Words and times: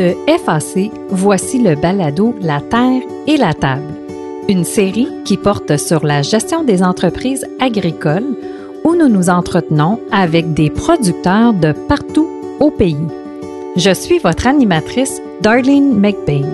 De 0.00 0.14
FAC, 0.46 0.90
voici 1.10 1.58
le 1.58 1.74
balado 1.74 2.34
La 2.40 2.62
Terre 2.62 3.02
et 3.26 3.36
la 3.36 3.52
Table, 3.52 3.82
une 4.48 4.64
série 4.64 5.08
qui 5.26 5.36
porte 5.36 5.76
sur 5.76 6.06
la 6.06 6.22
gestion 6.22 6.64
des 6.64 6.82
entreprises 6.82 7.44
agricoles 7.60 8.34
où 8.82 8.94
nous 8.94 9.10
nous 9.10 9.28
entretenons 9.28 10.00
avec 10.10 10.54
des 10.54 10.70
producteurs 10.70 11.52
de 11.52 11.72
partout 11.72 12.26
au 12.60 12.70
pays. 12.70 12.96
Je 13.76 13.92
suis 13.92 14.18
votre 14.18 14.46
animatrice, 14.46 15.20
Darlene 15.42 15.94
McBain. 15.94 16.48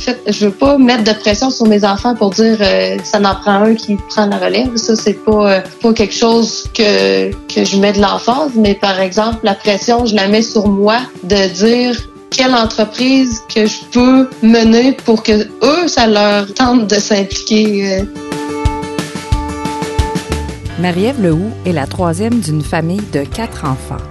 Fait, 0.00 0.20
je 0.26 0.46
veux 0.46 0.52
pas 0.52 0.78
mettre 0.78 1.04
de 1.04 1.12
pression 1.18 1.50
sur 1.50 1.66
mes 1.66 1.84
enfants 1.84 2.14
pour 2.14 2.30
dire 2.30 2.58
euh, 2.60 2.96
ça 3.04 3.18
n'en 3.18 3.34
prend 3.34 3.62
un 3.62 3.74
qui 3.74 3.96
prend 4.08 4.26
la 4.26 4.38
relève. 4.38 4.76
Ça, 4.76 4.96
c'est 4.96 5.24
pas, 5.24 5.52
euh, 5.52 5.60
pas 5.82 5.92
quelque 5.92 6.14
chose 6.14 6.68
que, 6.74 7.30
que 7.30 7.64
je 7.64 7.76
mets 7.76 7.92
de 7.92 8.00
l'enfance, 8.00 8.52
mais 8.56 8.74
par 8.74 9.00
exemple, 9.00 9.38
la 9.42 9.54
pression, 9.54 10.06
je 10.06 10.14
la 10.14 10.28
mets 10.28 10.42
sur 10.42 10.68
moi 10.68 10.98
de 11.22 11.48
dire 11.52 11.96
quelle 12.30 12.54
entreprise 12.54 13.42
que 13.52 13.66
je 13.66 13.84
peux 13.92 14.28
mener 14.42 14.92
pour 14.92 15.22
que 15.22 15.32
eux, 15.62 15.88
ça 15.88 16.06
leur 16.06 16.52
tente 16.54 16.88
de 16.88 16.94
s'impliquer. 16.96 18.00
Euh. 18.00 18.04
Marie-Ève 20.80 21.22
Lehoux 21.22 21.50
est 21.66 21.72
la 21.72 21.86
troisième 21.86 22.40
d'une 22.40 22.62
famille 22.62 23.02
de 23.12 23.24
quatre 23.24 23.64
enfants. 23.66 24.02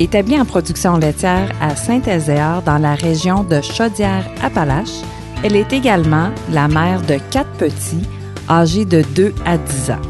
Établie 0.00 0.40
en 0.40 0.44
production 0.44 0.96
laitière 0.96 1.50
à 1.60 1.74
Saint-Ézéard 1.74 2.62
dans 2.62 2.78
la 2.78 2.94
région 2.94 3.42
de 3.42 3.60
Chaudière-Appalaches, 3.60 5.02
elle 5.42 5.56
est 5.56 5.72
également 5.72 6.30
la 6.50 6.68
mère 6.68 7.02
de 7.02 7.16
quatre 7.30 7.50
petits 7.58 8.06
âgés 8.48 8.84
de 8.84 9.02
2 9.14 9.34
à 9.44 9.58
10 9.58 9.90
ans. 9.90 10.02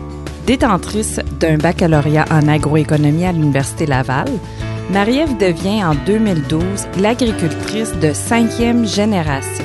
Détentrice 0.47 1.21
d'un 1.41 1.59
baccalauréat 1.59 2.25
en 2.31 2.49
agroéconomie 2.49 3.27
à 3.27 3.33
l'Université 3.33 3.87
Laval, 3.87 4.29
Marie-Ève 4.91 5.37
devient 5.37 5.85
en 5.85 5.95
2012 6.07 6.63
l'agricultrice 7.01 7.93
de 8.01 8.13
cinquième 8.15 8.87
génération. 8.87 9.65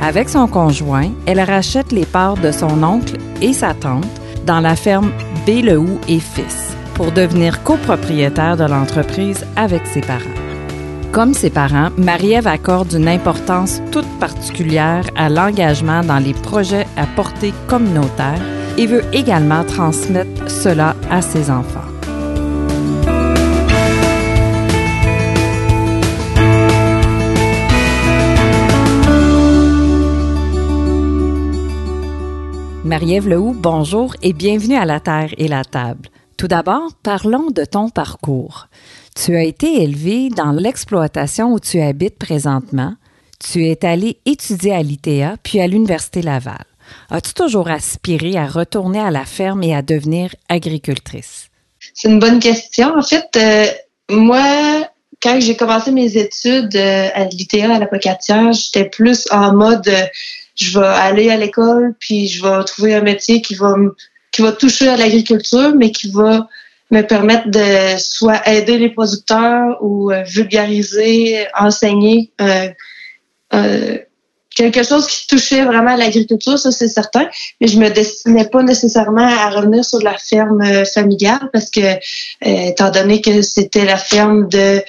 Avec 0.00 0.28
son 0.28 0.46
conjoint, 0.46 1.10
elle 1.26 1.40
rachète 1.40 1.92
les 1.92 2.06
parts 2.06 2.38
de 2.38 2.50
son 2.50 2.82
oncle 2.82 3.18
et 3.42 3.52
sa 3.52 3.74
tante 3.74 4.06
dans 4.46 4.60
la 4.60 4.76
ferme 4.76 5.12
Bélehoux 5.46 6.00
et 6.08 6.20
Fils 6.20 6.74
pour 6.94 7.12
devenir 7.12 7.62
copropriétaire 7.62 8.56
de 8.56 8.64
l'entreprise 8.64 9.44
avec 9.56 9.86
ses 9.86 10.00
parents. 10.00 10.33
Comme 11.14 11.32
ses 11.32 11.50
parents, 11.50 11.90
Marie-Ève 11.96 12.48
accorde 12.48 12.92
une 12.92 13.06
importance 13.06 13.80
toute 13.92 14.18
particulière 14.18 15.04
à 15.14 15.28
l'engagement 15.28 16.02
dans 16.02 16.18
les 16.18 16.34
projets 16.34 16.88
à 16.96 17.06
portée 17.06 17.54
communautaire 17.68 18.42
et 18.76 18.88
veut 18.88 19.04
également 19.12 19.62
transmettre 19.62 20.50
cela 20.50 20.96
à 21.12 21.22
ses 21.22 21.52
enfants. 21.52 21.86
Marie-Ève 32.82 33.28
Lehoux, 33.28 33.54
bonjour 33.56 34.16
et 34.20 34.32
bienvenue 34.32 34.74
à 34.74 34.84
La 34.84 34.98
Terre 34.98 35.32
et 35.38 35.46
la 35.46 35.64
Table. 35.64 36.08
Tout 36.36 36.48
d'abord, 36.48 36.92
parlons 37.04 37.52
de 37.52 37.64
ton 37.64 37.88
parcours. 37.88 38.66
Tu 39.14 39.36
as 39.36 39.44
été 39.44 39.82
élevé 39.82 40.28
dans 40.28 40.50
l'exploitation 40.50 41.52
où 41.52 41.60
tu 41.60 41.80
habites 41.80 42.18
présentement. 42.18 42.94
Tu 43.38 43.66
es 43.66 43.84
allé 43.84 44.18
étudier 44.26 44.74
à 44.74 44.82
l'ITA 44.82 45.36
puis 45.42 45.60
à 45.60 45.66
l'Université 45.68 46.20
Laval. 46.20 46.64
As-tu 47.10 47.32
toujours 47.32 47.68
aspiré 47.68 48.36
à 48.36 48.46
retourner 48.46 48.98
à 48.98 49.10
la 49.10 49.24
ferme 49.24 49.62
et 49.62 49.74
à 49.74 49.82
devenir 49.82 50.34
agricultrice? 50.48 51.48
C'est 51.94 52.08
une 52.08 52.18
bonne 52.18 52.40
question. 52.40 52.92
En 52.96 53.02
fait, 53.02 53.28
euh, 53.36 53.66
moi, 54.10 54.88
quand 55.22 55.38
j'ai 55.40 55.56
commencé 55.56 55.92
mes 55.92 56.16
études 56.16 56.74
euh, 56.74 57.08
à 57.14 57.24
l'ITA, 57.24 57.72
à 57.72 57.78
la 57.78 58.52
j'étais 58.52 58.88
plus 58.88 59.26
en 59.30 59.54
mode 59.54 59.86
euh, 59.88 60.06
je 60.56 60.78
vais 60.78 60.86
aller 60.86 61.30
à 61.30 61.36
l'école 61.36 61.94
puis 61.98 62.28
je 62.28 62.42
vais 62.42 62.64
trouver 62.64 62.94
un 62.94 63.02
métier 63.02 63.42
qui 63.42 63.54
va 63.54 63.74
qui 64.32 64.42
va 64.42 64.50
toucher 64.50 64.88
à 64.88 64.96
l'agriculture, 64.96 65.72
mais 65.76 65.92
qui 65.92 66.10
va 66.10 66.48
me 66.94 67.02
permettre 67.02 67.48
de 67.48 67.98
soit 67.98 68.46
aider 68.48 68.78
les 68.78 68.90
producteurs 68.90 69.78
ou 69.80 70.12
euh, 70.12 70.22
vulgariser, 70.22 71.46
enseigner 71.58 72.32
euh, 72.40 72.68
euh, 73.52 73.98
quelque 74.54 74.84
chose 74.84 75.08
qui 75.08 75.26
touchait 75.26 75.64
vraiment 75.64 75.94
à 75.94 75.96
l'agriculture, 75.96 76.56
ça 76.56 76.70
c'est 76.70 76.86
certain, 76.86 77.26
mais 77.60 77.66
je 77.66 77.76
me 77.76 77.88
destinais 77.88 78.48
pas 78.48 78.62
nécessairement 78.62 79.26
à 79.26 79.50
revenir 79.50 79.84
sur 79.84 80.00
la 80.00 80.16
ferme 80.16 80.62
familiale 80.84 81.50
parce 81.52 81.70
que 81.70 81.98
étant 82.40 82.90
donné 82.90 83.20
que 83.20 83.42
c'était 83.42 83.84
la 83.84 83.96
ferme 83.96 84.46
de 84.48 84.80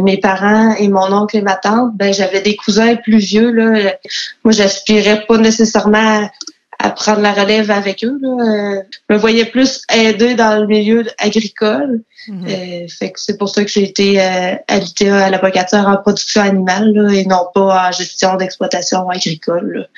mes 0.00 0.16
parents 0.16 0.74
et 0.76 0.88
mon 0.88 1.12
oncle 1.12 1.36
et 1.36 1.42
ma 1.42 1.56
tante, 1.56 1.94
ben 1.94 2.14
j'avais 2.14 2.40
des 2.40 2.56
cousins 2.56 2.96
plus 2.96 3.18
vieux 3.18 3.50
là. 3.50 3.92
Moi, 4.42 4.52
j'aspirais 4.52 5.26
pas 5.26 5.36
nécessairement 5.36 6.26
à 6.84 6.90
prendre 6.90 7.20
la 7.20 7.32
relève 7.32 7.70
avec 7.70 8.04
eux. 8.04 8.18
Là. 8.20 8.28
Euh, 8.28 8.82
je 9.08 9.14
me 9.14 9.18
voyais 9.18 9.46
plus 9.46 9.82
aider 9.92 10.34
dans 10.34 10.60
le 10.60 10.66
milieu 10.66 11.04
agricole. 11.18 12.02
Mhm. 12.28 12.46
Euh, 12.46 12.88
fait 12.88 13.12
que 13.12 13.20
c'est 13.20 13.38
pour 13.38 13.48
ça 13.48 13.64
que 13.64 13.70
j'ai 13.70 13.84
été 13.84 14.20
euh, 14.20 14.54
à 14.68 14.78
l'ITA 14.78 15.26
à 15.26 15.30
l'avocature 15.30 15.78
en 15.88 15.96
production 15.96 16.42
animale 16.42 17.10
et 17.14 17.24
non 17.24 17.46
pas 17.54 17.88
en 17.88 17.92
gestion 17.92 18.36
d'exploitation 18.36 19.08
agricole. 19.08 19.88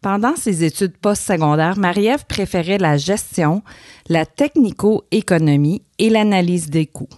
Pendant 0.00 0.34
ses 0.34 0.64
études 0.64 0.96
postsecondaires, 0.96 1.76
Marie-Ève 1.76 2.24
préférait 2.26 2.78
la 2.78 2.96
gestion, 2.96 3.62
la 4.08 4.24
technico-économie 4.24 5.82
et 5.98 6.08
l'analyse 6.08 6.70
des 6.70 6.86
coûts. 6.86 7.08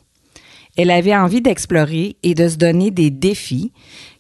Elle 0.77 0.91
avait 0.91 1.17
envie 1.17 1.41
d'explorer 1.41 2.17
et 2.25 2.35
de 2.35 2.49
se 2.49 2.57
donner 2.57 2.91
des 2.91 3.11
défis 3.11 3.73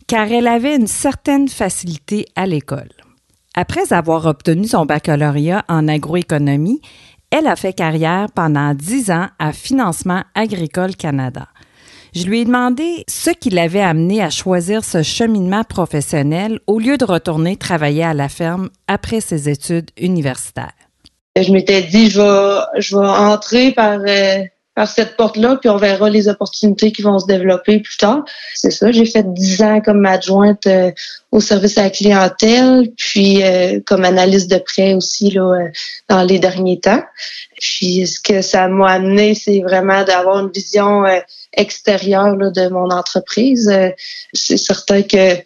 car 0.07 0.31
elle 0.31 0.47
avait 0.47 0.77
une 0.77 0.87
certaine 0.87 1.49
facilité 1.49 2.27
à 2.37 2.47
l'école. 2.47 2.91
Après 3.55 3.93
avoir 3.93 4.27
obtenu 4.27 4.67
son 4.67 4.85
baccalauréat 4.85 5.65
en 5.69 5.87
agroéconomie, 5.87 6.81
elle 7.31 7.47
a 7.47 7.55
fait 7.55 7.73
carrière 7.73 8.27
pendant 8.35 8.75
dix 8.75 9.13
ans 9.13 9.29
à 9.39 9.53
Financement 9.53 10.23
Agricole 10.35 10.97
Canada. 10.97 11.47
Je 12.15 12.27
lui 12.27 12.41
ai 12.41 12.45
demandé 12.45 13.05
ce 13.09 13.31
qui 13.31 13.51
l'avait 13.51 13.81
amené 13.81 14.23
à 14.23 14.31
choisir 14.31 14.85
ce 14.85 15.03
cheminement 15.03 15.65
professionnel 15.65 16.61
au 16.67 16.79
lieu 16.79 16.97
de 16.97 17.05
retourner 17.05 17.57
travailler 17.57 18.05
à 18.05 18.15
la 18.15 18.29
ferme 18.29 18.71
après 18.87 19.21
ses 19.21 19.49
études 19.49 19.91
universitaires. 19.99 20.73
Je 21.37 21.51
m'étais 21.53 21.83
dit, 21.83 22.11
je 22.11 22.21
vais, 22.97 23.07
entrer 23.07 23.73
par 23.73 23.99
euh, 24.01 24.45
par 24.75 24.89
cette 24.89 25.17
porte-là, 25.17 25.57
puis 25.57 25.69
on 25.71 25.77
verra 25.77 26.11
les 26.11 26.29
opportunités 26.29 26.91
qui 26.91 27.03
vont 27.03 27.19
se 27.19 27.27
développer 27.27 27.79
plus 27.79 27.97
tard. 27.97 28.25
C'est 28.55 28.73
ça, 28.73 28.91
j'ai 28.91 29.07
fait 29.07 29.25
dix 29.33 29.63
ans 29.63 29.81
comme 29.81 30.05
adjointe 30.05 30.67
euh, 30.67 30.91
au 31.31 31.41
service 31.41 31.79
à 31.79 31.85
la 31.85 31.91
clientèle, 31.91 32.91
puis 32.97 33.43
euh, 33.45 33.81
comme 33.87 34.05
analyste 34.05 34.51
de 34.51 34.59
prêt 34.59 34.95
aussi 34.95 35.31
là, 35.31 35.43
euh, 35.43 35.69
dans 36.09 36.23
les 36.25 36.41
derniers 36.41 36.81
temps. 36.81 37.03
Puis 37.61 38.07
ce 38.07 38.21
que 38.21 38.43
ça 38.43 38.67
m'a 38.67 38.91
amené, 38.91 39.35
c'est 39.35 39.61
vraiment 39.61 40.03
d'avoir 40.03 40.41
une 40.41 40.51
vision 40.51 41.05
extérieure 41.53 42.35
là, 42.37 42.51
de 42.51 42.69
mon 42.69 42.91
entreprise. 42.91 43.73
c'est 44.33 44.57
certain 44.57 45.03
que 45.03 45.37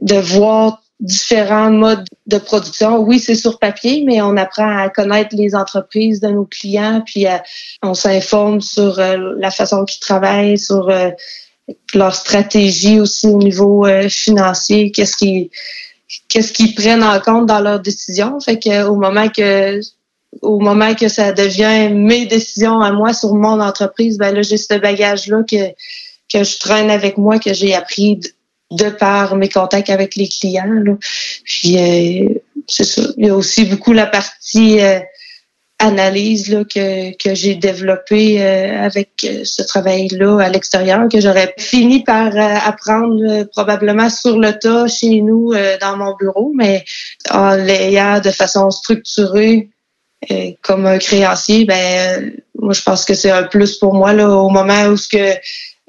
de 0.00 0.14
voir 0.14 0.80
différents 1.00 1.70
modes 1.70 2.06
de 2.26 2.38
production. 2.38 2.98
Oui, 3.00 3.18
c'est 3.18 3.34
sur 3.34 3.58
papier, 3.58 4.02
mais 4.06 4.22
on 4.22 4.36
apprend 4.36 4.78
à 4.78 4.88
connaître 4.88 5.36
les 5.36 5.54
entreprises 5.54 6.20
de 6.20 6.28
nos 6.28 6.46
clients, 6.46 7.02
puis 7.04 7.26
on 7.82 7.94
s'informe 7.94 8.60
sur 8.60 8.98
euh, 8.98 9.34
la 9.38 9.50
façon 9.50 9.84
qu'ils 9.84 10.00
travaillent, 10.00 10.58
sur 10.58 10.88
euh, 10.88 11.10
leur 11.94 12.14
stratégie 12.14 13.00
aussi 13.00 13.26
au 13.26 13.38
niveau 13.38 13.86
euh, 13.86 14.08
financier, 14.08 14.90
qu'est-ce 14.90 15.16
qu'ils 15.16 15.50
qu'est-ce 16.28 16.52
qu'ils 16.52 16.74
prennent 16.74 17.02
en 17.02 17.18
compte 17.20 17.46
dans 17.46 17.60
leurs 17.60 17.80
décisions. 17.80 18.38
Fait 18.40 18.58
que 18.58 18.84
au 18.84 18.96
moment 18.96 19.28
que 19.28 19.80
au 20.42 20.60
moment 20.60 20.94
que 20.94 21.08
ça 21.08 21.32
devient 21.32 21.92
mes 21.92 22.26
décisions 22.26 22.80
à 22.80 22.92
moi 22.92 23.12
sur 23.12 23.34
mon 23.34 23.60
entreprise, 23.60 24.16
ben 24.18 24.34
là 24.34 24.42
j'ai 24.42 24.56
ce 24.56 24.74
bagage 24.74 25.26
là 25.26 25.42
que 25.42 25.72
que 26.32 26.44
je 26.44 26.58
traîne 26.58 26.90
avec 26.90 27.18
moi 27.18 27.38
que 27.38 27.52
j'ai 27.52 27.74
appris 27.74 28.20
de 28.70 28.90
par 28.90 29.36
mes 29.36 29.48
contacts 29.48 29.90
avec 29.90 30.16
les 30.16 30.28
clients. 30.28 30.96
Puis 31.44 31.78
euh, 31.78 32.28
c'est 32.66 32.84
ça. 32.84 33.02
Il 33.16 33.26
y 33.26 33.30
a 33.30 33.34
aussi 33.34 33.64
beaucoup 33.64 33.92
la 33.92 34.06
partie 34.06 34.80
euh, 34.80 34.98
analyse 35.78 36.64
que, 36.72 37.16
que 37.16 37.34
j'ai 37.34 37.54
développée 37.54 38.42
euh, 38.42 38.82
avec 38.82 39.26
ce 39.44 39.62
travail-là 39.62 40.40
à 40.40 40.48
l'extérieur, 40.48 41.06
que 41.10 41.20
j'aurais 41.20 41.54
fini 41.58 42.02
par 42.02 42.32
apprendre 42.36 43.44
probablement 43.52 44.10
sur 44.10 44.38
le 44.38 44.58
tas 44.58 44.88
chez 44.88 45.20
nous 45.20 45.52
dans 45.80 45.96
mon 45.96 46.16
bureau, 46.16 46.52
mais 46.54 46.84
en 47.30 47.54
l'ayant 47.54 48.20
de 48.20 48.30
façon 48.30 48.70
structurée 48.70 49.68
comme 50.62 50.86
un 50.86 50.98
créancier, 50.98 51.66
ben 51.66 52.32
moi 52.58 52.72
je 52.72 52.82
pense 52.82 53.04
que 53.04 53.14
c'est 53.14 53.30
un 53.30 53.44
plus 53.44 53.76
pour 53.76 53.94
moi 53.94 54.14
là, 54.14 54.30
au 54.30 54.48
moment 54.48 54.86
où 54.86 54.96
ce 54.96 55.08
que 55.08 55.38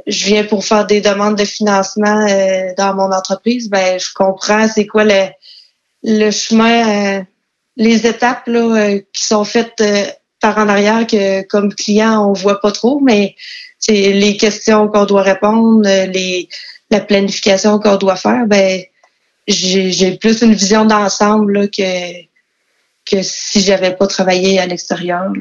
je 0.07 0.25
viens 0.25 0.44
pour 0.45 0.65
faire 0.65 0.88
des 0.88 1.01
demandes 1.01 1.38
de 1.38 1.45
financement 1.45 2.25
euh, 2.27 2.74
dans 2.77 2.95
mon 2.95 3.12
entreprise, 3.12 3.69
ben 3.69 4.00
je 4.00 4.07
comprends 4.13 4.68
c'est 4.68 4.88
quoi 4.88 5.04
le, 5.04 5.25
le 6.04 6.31
chemin, 6.31 7.19
euh, 7.19 7.24
les 7.75 8.07
étapes 8.07 8.48
là, 8.48 8.59
euh, 8.59 9.00
qui 9.13 9.25
sont 9.25 9.44
faites 9.44 9.83
par 10.39 10.57
en 10.57 10.69
arrière 10.69 11.06
que 11.06 11.42
comme 11.44 11.74
client 11.74 12.25
on 12.25 12.33
voit 12.33 12.62
pas 12.62 12.71
trop, 12.71 13.01
mais 13.01 13.36
les 13.89 14.38
questions 14.38 14.88
qu'on 14.88 15.06
doit 15.06 15.24
répondre, 15.24 15.81
les 15.83 16.50
la 16.89 17.01
planification 17.01 17.80
qu'on 17.80 17.98
doit 17.98 18.15
faire, 18.15 18.45
ben 18.48 18.81
j'ai 19.48 20.18
plus 20.18 20.42
une 20.42 20.53
vision 20.53 20.86
d'ensemble 20.86 21.69
que 21.69 22.21
que 23.10 23.21
si 23.21 23.62
j'avais 23.62 23.95
pas 23.95 24.07
travaillé 24.07 24.60
à 24.60 24.65
l'extérieur. 24.68 25.31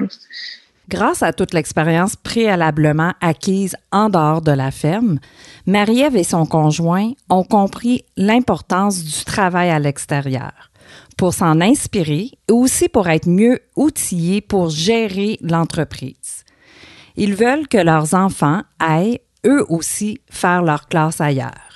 Grâce 0.88 1.24
à 1.24 1.32
toute 1.32 1.52
l'expérience 1.52 2.14
préalablement 2.14 3.12
acquise 3.20 3.76
en 3.90 4.08
dehors 4.08 4.40
de 4.40 4.52
la 4.52 4.70
ferme, 4.70 5.18
Marie-Ève 5.66 6.16
et 6.16 6.22
son 6.22 6.46
conjoint 6.46 7.10
ont 7.28 7.42
compris 7.42 8.04
l'importance 8.16 9.02
du 9.02 9.24
travail 9.24 9.70
à 9.70 9.80
l'extérieur 9.80 10.70
pour 11.16 11.34
s'en 11.34 11.60
inspirer 11.60 12.30
et 12.48 12.52
aussi 12.52 12.88
pour 12.88 13.08
être 13.08 13.28
mieux 13.28 13.58
outillés 13.74 14.40
pour 14.40 14.70
gérer 14.70 15.38
l'entreprise. 15.40 16.44
Ils 17.16 17.34
veulent 17.34 17.66
que 17.66 17.78
leurs 17.78 18.14
enfants 18.14 18.62
aillent 18.78 19.20
eux 19.44 19.64
aussi 19.68 20.20
faire 20.30 20.62
leur 20.62 20.86
classe 20.86 21.20
ailleurs 21.20 21.75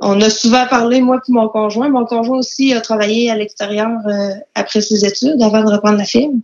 on 0.00 0.20
a 0.20 0.30
souvent 0.30 0.66
parlé, 0.66 1.00
moi 1.00 1.16
et 1.16 1.32
mon 1.32 1.48
conjoint. 1.48 1.88
Mon 1.88 2.06
conjoint 2.06 2.38
aussi 2.38 2.72
a 2.72 2.80
travaillé 2.80 3.30
à 3.30 3.36
l'extérieur 3.36 3.90
euh, 4.06 4.30
après 4.54 4.80
ses 4.80 5.04
études, 5.04 5.42
avant 5.42 5.62
de 5.62 5.70
reprendre 5.70 5.98
la 5.98 6.04
firme. 6.04 6.40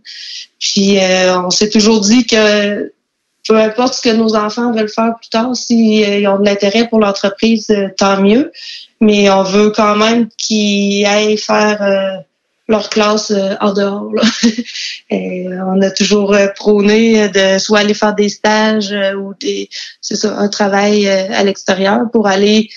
Puis 0.59 0.99
euh, 0.99 1.39
on 1.39 1.49
s'est 1.49 1.69
toujours 1.69 2.01
dit 2.01 2.25
que 2.25 2.93
peu 3.47 3.55
importe 3.57 3.95
ce 3.95 4.01
que 4.01 4.15
nos 4.15 4.35
enfants 4.35 4.71
veulent 4.73 4.89
faire 4.89 5.15
plus 5.15 5.29
tard, 5.29 5.55
s'ils 5.55 6.25
euh, 6.25 6.31
ont 6.31 6.39
de 6.39 6.45
l'intérêt 6.45 6.87
pour 6.87 6.99
l'entreprise, 6.99 7.73
tant 7.97 8.21
mieux. 8.21 8.51
Mais 9.01 9.29
on 9.29 9.43
veut 9.43 9.71
quand 9.71 9.95
même 9.95 10.27
qu'ils 10.37 11.05
aillent 11.05 11.37
faire 11.37 12.23
leur 12.67 12.89
classe 12.89 13.31
en 13.61 13.73
dehors. 13.73 14.11
on 15.11 15.81
a 15.81 15.91
toujours 15.91 16.35
prôné 16.55 17.29
de 17.29 17.57
soit 17.59 17.79
aller 17.79 17.93
faire 17.93 18.15
des 18.15 18.29
stages 18.29 18.93
ou 19.17 19.33
des 19.39 19.69
c'est 20.01 20.25
un 20.25 20.49
travail 20.49 21.07
à 21.07 21.43
l'extérieur 21.43 22.01
pour 22.11 22.27
aller 22.27 22.69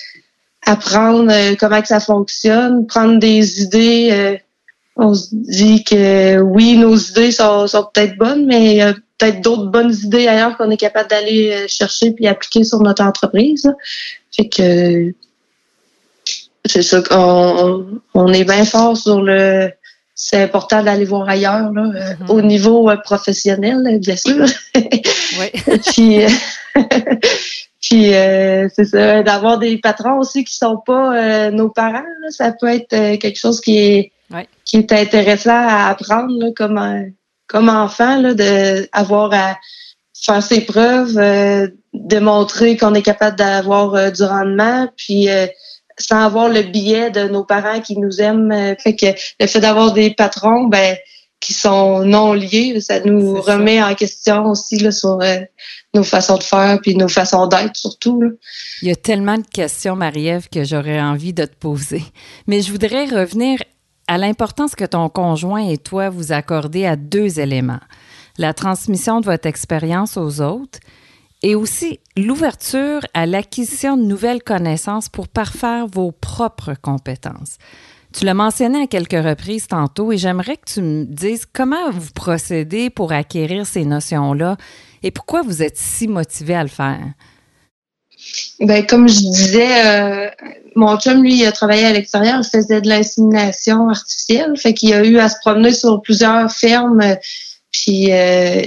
apprendre 0.65 1.31
euh, 1.31 1.55
comment 1.59 1.81
que 1.81 1.87
ça 1.87 1.99
fonctionne, 1.99 2.85
prendre 2.87 3.19
des 3.19 3.61
idées. 3.61 4.09
Euh, 4.11 4.37
on 4.95 5.13
se 5.13 5.29
dit 5.31 5.83
que 5.83 6.39
oui, 6.39 6.77
nos 6.77 6.95
idées 6.95 7.31
sont, 7.31 7.67
sont 7.67 7.87
peut-être 7.93 8.17
bonnes, 8.17 8.45
mais 8.45 8.71
il 8.71 8.77
y 8.77 8.81
a 8.81 8.93
peut-être 9.17 9.41
d'autres 9.41 9.67
bonnes 9.67 9.93
idées 9.93 10.27
ailleurs 10.27 10.57
qu'on 10.57 10.69
est 10.69 10.77
capable 10.77 11.09
d'aller 11.09 11.51
euh, 11.51 11.65
chercher 11.67 12.11
puis 12.11 12.27
appliquer 12.27 12.63
sur 12.63 12.79
notre 12.79 13.03
entreprise. 13.03 13.71
Fait 14.35 14.49
que 14.49 15.13
c'est 16.65 16.83
ça 16.83 17.01
qu'on 17.01 18.01
on 18.13 18.33
est 18.33 18.43
bien 18.43 18.65
fort 18.65 18.95
sur 18.95 19.21
le 19.21 19.71
c'est 20.13 20.43
important 20.43 20.83
d'aller 20.83 21.05
voir 21.05 21.27
ailleurs 21.27 21.71
là, 21.71 21.81
mm-hmm. 21.81 22.29
au 22.29 22.41
niveau 22.41 22.91
professionnel 23.03 23.99
bien 23.99 24.15
sûr. 24.15 24.45
oui. 24.75 25.79
puis 25.93 26.19
puis 27.81 28.13
euh, 28.13 28.69
c'est 28.73 28.85
ça, 28.85 29.23
d'avoir 29.23 29.57
des 29.57 29.77
patrons 29.79 30.19
aussi 30.19 30.43
qui 30.43 30.55
sont 30.55 30.77
pas 30.85 31.15
euh, 31.15 31.51
nos 31.51 31.69
parents, 31.69 32.03
ça 32.29 32.51
peut 32.51 32.67
être 32.67 32.93
euh, 32.93 33.17
quelque 33.17 33.39
chose 33.39 33.59
qui 33.59 33.77
est 33.79 34.11
qui 34.63 34.77
est 34.77 34.91
intéressant 34.93 35.49
à 35.67 35.89
apprendre 35.89 36.53
comme 36.55 37.11
comme 37.47 37.67
enfant 37.67 38.21
là, 38.21 38.33
de 38.33 38.87
avoir 38.93 39.33
à 39.33 39.57
faire 40.23 40.41
ses 40.41 40.61
preuves, 40.61 41.19
démontrer 41.93 42.77
qu'on 42.77 42.93
est 42.93 43.01
capable 43.01 43.35
d'avoir 43.37 44.11
du 44.11 44.23
rendement, 44.23 44.87
puis 44.95 45.27
sans 45.97 46.23
avoir 46.23 46.47
le 46.47 46.61
billet 46.61 47.11
de 47.11 47.27
nos 47.27 47.43
parents 47.43 47.81
qui 47.81 47.97
nous 47.97 48.21
aiment. 48.21 48.75
fait 48.79 48.95
que 48.95 49.07
le 49.41 49.47
fait 49.47 49.59
d'avoir 49.59 49.91
des 49.91 50.11
patrons, 50.11 50.65
ben 50.65 50.95
qui 51.41 51.53
sont 51.53 52.05
non 52.05 52.33
liés, 52.33 52.79
ça 52.79 52.99
nous 53.01 53.41
remet 53.41 53.81
en 53.81 53.93
question 53.95 54.45
aussi 54.45 54.77
là, 54.77 54.91
sur 54.91 55.19
nos 55.93 56.03
façons 56.03 56.37
de 56.37 56.43
faire 56.43 56.79
puis 56.81 56.95
nos 56.95 57.09
façons 57.09 57.47
d'être 57.47 57.75
surtout. 57.75 58.21
Il 58.81 58.87
y 58.87 58.91
a 58.91 58.95
tellement 58.95 59.37
de 59.37 59.47
questions, 59.47 59.95
Marie-Ève, 59.95 60.47
que 60.49 60.63
j'aurais 60.63 61.01
envie 61.01 61.33
de 61.33 61.45
te 61.45 61.55
poser. 61.55 62.03
Mais 62.47 62.61
je 62.61 62.71
voudrais 62.71 63.05
revenir 63.05 63.59
à 64.07 64.17
l'importance 64.17 64.75
que 64.75 64.85
ton 64.85 65.09
conjoint 65.09 65.67
et 65.67 65.77
toi 65.77 66.09
vous 66.09 66.31
accordez 66.31 66.85
à 66.85 66.95
deux 66.95 67.39
éléments. 67.39 67.79
La 68.37 68.53
transmission 68.53 69.19
de 69.19 69.25
votre 69.25 69.47
expérience 69.47 70.17
aux 70.17 70.41
autres 70.41 70.79
et 71.43 71.55
aussi 71.55 71.99
l'ouverture 72.15 73.01
à 73.13 73.25
l'acquisition 73.25 73.97
de 73.97 74.03
nouvelles 74.03 74.43
connaissances 74.43 75.09
pour 75.09 75.27
parfaire 75.27 75.87
vos 75.87 76.11
propres 76.11 76.75
compétences. 76.79 77.57
Tu 78.13 78.25
l'as 78.25 78.33
mentionné 78.33 78.83
à 78.83 78.87
quelques 78.87 79.13
reprises 79.13 79.67
tantôt 79.67 80.11
et 80.11 80.17
j'aimerais 80.17 80.57
que 80.57 80.73
tu 80.73 80.81
me 80.81 81.05
dises 81.05 81.45
comment 81.51 81.91
vous 81.91 82.11
procédez 82.13 82.89
pour 82.89 83.13
acquérir 83.13 83.65
ces 83.65 83.85
notions-là 83.85 84.57
et 85.03 85.11
pourquoi 85.11 85.41
vous 85.41 85.63
êtes 85.63 85.77
si 85.77 86.07
motivé 86.07 86.53
à 86.55 86.63
le 86.63 86.69
faire? 86.69 86.99
Ben, 88.59 88.85
comme 88.85 89.07
je 89.07 89.15
disais, 89.15 89.85
euh, 89.85 90.29
mon 90.75 90.97
chum, 90.99 91.23
lui, 91.23 91.39
il 91.39 91.45
a 91.45 91.51
travaillé 91.51 91.85
à 91.85 91.93
l'extérieur, 91.93 92.41
il 92.43 92.49
faisait 92.49 92.81
de 92.81 92.87
l'insémination 92.87 93.89
artificielle, 93.89 94.53
fait 94.57 94.73
qu'il 94.73 94.93
a 94.93 95.03
eu 95.03 95.17
à 95.17 95.27
se 95.27 95.37
promener 95.39 95.73
sur 95.73 96.01
plusieurs 96.01 96.51
fermes, 96.51 97.17
puis 97.71 98.11
euh, 98.11 98.61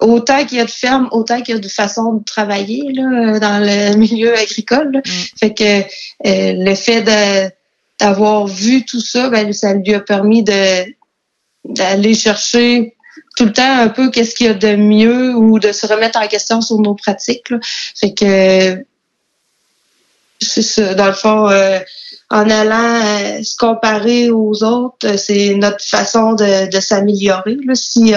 autant 0.00 0.44
qu'il 0.44 0.58
y 0.58 0.60
a 0.60 0.64
de 0.64 0.70
fermes, 0.70 1.08
autant 1.12 1.40
qu'il 1.40 1.54
y 1.54 1.58
a 1.58 1.60
de 1.60 1.68
façons 1.68 2.14
de 2.14 2.24
travailler 2.24 2.92
là, 2.92 3.38
dans 3.38 3.60
le 3.60 3.96
milieu 3.96 4.36
agricole. 4.36 4.96
Mm. 4.96 5.10
Fait 5.38 5.54
que 5.54 5.80
euh, 5.80 6.64
le 6.64 6.74
fait 6.74 7.02
d'avoir 8.00 8.46
vu 8.46 8.84
tout 8.84 9.00
ça, 9.00 9.28
ben, 9.28 9.52
ça 9.52 9.74
lui 9.74 9.94
a 9.94 10.00
permis 10.00 10.42
de 10.42 10.84
d'aller 11.64 12.14
chercher 12.14 12.94
tout 13.36 13.44
le 13.44 13.52
temps 13.52 13.78
un 13.78 13.88
peu 13.88 14.10
qu'est-ce 14.10 14.34
qu'il 14.34 14.46
y 14.46 14.50
a 14.50 14.54
de 14.54 14.76
mieux 14.76 15.34
ou 15.34 15.58
de 15.58 15.72
se 15.72 15.86
remettre 15.86 16.18
en 16.18 16.28
question 16.28 16.60
sur 16.60 16.78
nos 16.78 16.94
pratiques. 16.94 17.50
Là. 17.50 17.58
Fait 17.94 18.14
que 18.14 18.84
c'est 20.40 20.62
ça, 20.62 20.94
dans 20.94 21.06
le 21.06 21.12
fond, 21.12 21.48
euh, 21.48 21.78
en 22.30 22.48
allant 22.50 23.02
euh, 23.04 23.42
se 23.42 23.56
comparer 23.56 24.30
aux 24.30 24.62
autres, 24.62 25.06
euh, 25.06 25.16
c'est 25.16 25.54
notre 25.54 25.84
façon 25.84 26.34
de, 26.34 26.70
de 26.70 26.80
s'améliorer. 26.80 27.56
Si 27.74 28.14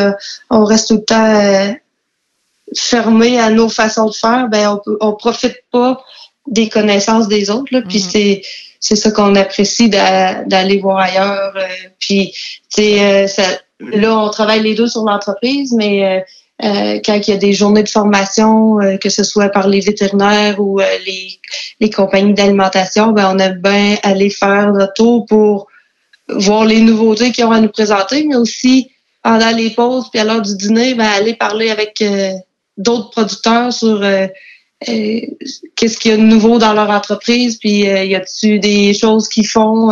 on 0.50 0.64
reste 0.64 0.90
tout 0.90 0.96
le 0.96 1.06
temps 1.06 1.76
fermé 2.76 3.40
à 3.40 3.50
nos 3.50 3.70
façons 3.70 4.08
de 4.08 4.16
faire, 4.16 4.48
ben 4.50 4.70
on 4.70 4.78
peut, 4.78 4.98
on 5.02 5.14
profite 5.14 5.58
pas 5.72 6.04
des 6.48 6.70
connaissances 6.70 7.28
des 7.28 7.50
autres. 7.50 7.72
Là, 7.72 7.82
Puis 7.82 8.00
mm-hmm. 8.00 8.12
c'est 8.12 8.42
c'est 8.80 8.96
ça 8.96 9.12
qu'on 9.12 9.36
apprécie 9.36 9.90
d'aller 9.90 10.80
voir 10.80 11.00
ailleurs. 11.00 11.54
puis 12.00 12.32
tu 12.74 12.84
sais, 12.84 13.28
ça 13.28 13.44
Là, 13.80 14.18
on 14.18 14.30
travaille 14.30 14.62
les 14.62 14.76
deux 14.76 14.88
sur 14.88 15.04
l'entreprise, 15.04 15.74
mais 15.74 16.06
euh, 16.06 16.20
euh, 16.66 17.00
quand 17.04 17.16
il 17.16 17.32
y 17.32 17.34
a 17.34 17.38
des 17.38 17.54
journées 17.54 17.84
de 17.84 17.90
formation, 17.90 18.82
euh, 18.82 18.98
que 18.98 19.10
ce 19.10 19.24
soit 19.24 19.50
par 19.50 19.68
les 19.68 19.80
vétérinaires 19.80 20.60
ou 20.60 20.80
les, 20.80 21.40
les 21.80 21.90
compagnies 21.90 22.34
d'alimentation, 22.34 23.12
ben, 23.12 23.34
on 23.34 23.40
aime 23.40 23.62
bien 23.62 23.96
aller 24.04 24.30
faire 24.30 24.72
le 24.72 24.88
tour 24.96 25.26
pour 25.26 25.68
voir 26.28 26.66
les 26.66 26.82
nouveautés 26.82 27.32
qu'ils 27.32 27.46
ont 27.46 27.52
à 27.52 27.62
nous 27.62 27.70
présenter, 27.70 28.26
mais 28.26 28.36
aussi 28.36 28.92
pendant 29.24 29.52
les 29.52 29.70
pauses 29.70 30.10
puis 30.12 30.20
à 30.20 30.26
l'heure 30.26 30.42
du 30.42 30.56
dîner, 30.58 30.94
ben, 30.94 31.06
aller 31.06 31.34
parler 31.34 31.70
avec 31.70 32.04
d'autres 32.78 33.10
producteurs 33.12 33.72
sur 33.72 34.04
qu'est-ce 34.82 35.98
qu'il 35.98 36.12
y 36.12 36.14
a 36.14 36.18
de 36.18 36.22
nouveau 36.22 36.58
dans 36.58 36.74
leur 36.74 36.90
entreprise, 36.90 37.58
puis 37.58 37.80
y 37.80 38.16
a-t-il 38.16 38.60
des 38.60 38.94
choses 38.94 39.28
qu'ils 39.28 39.48
font 39.48 39.92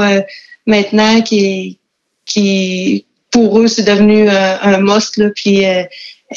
maintenant 0.65 1.21
qui 1.21 1.79
qui 2.25 3.07
pour 3.31 3.59
eux, 3.59 3.67
c'est 3.67 3.83
devenu 3.83 4.29
euh, 4.29 4.57
un 4.61 4.79
must, 4.79 5.17
là, 5.17 5.29
puis 5.35 5.65
euh, 5.65 5.83